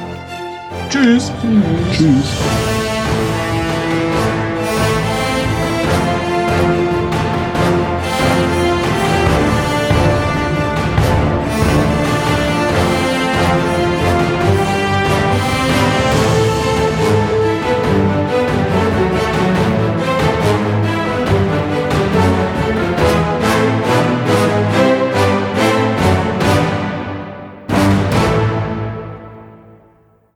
[0.91, 1.33] Tschüss.
[1.93, 2.96] Tschüss.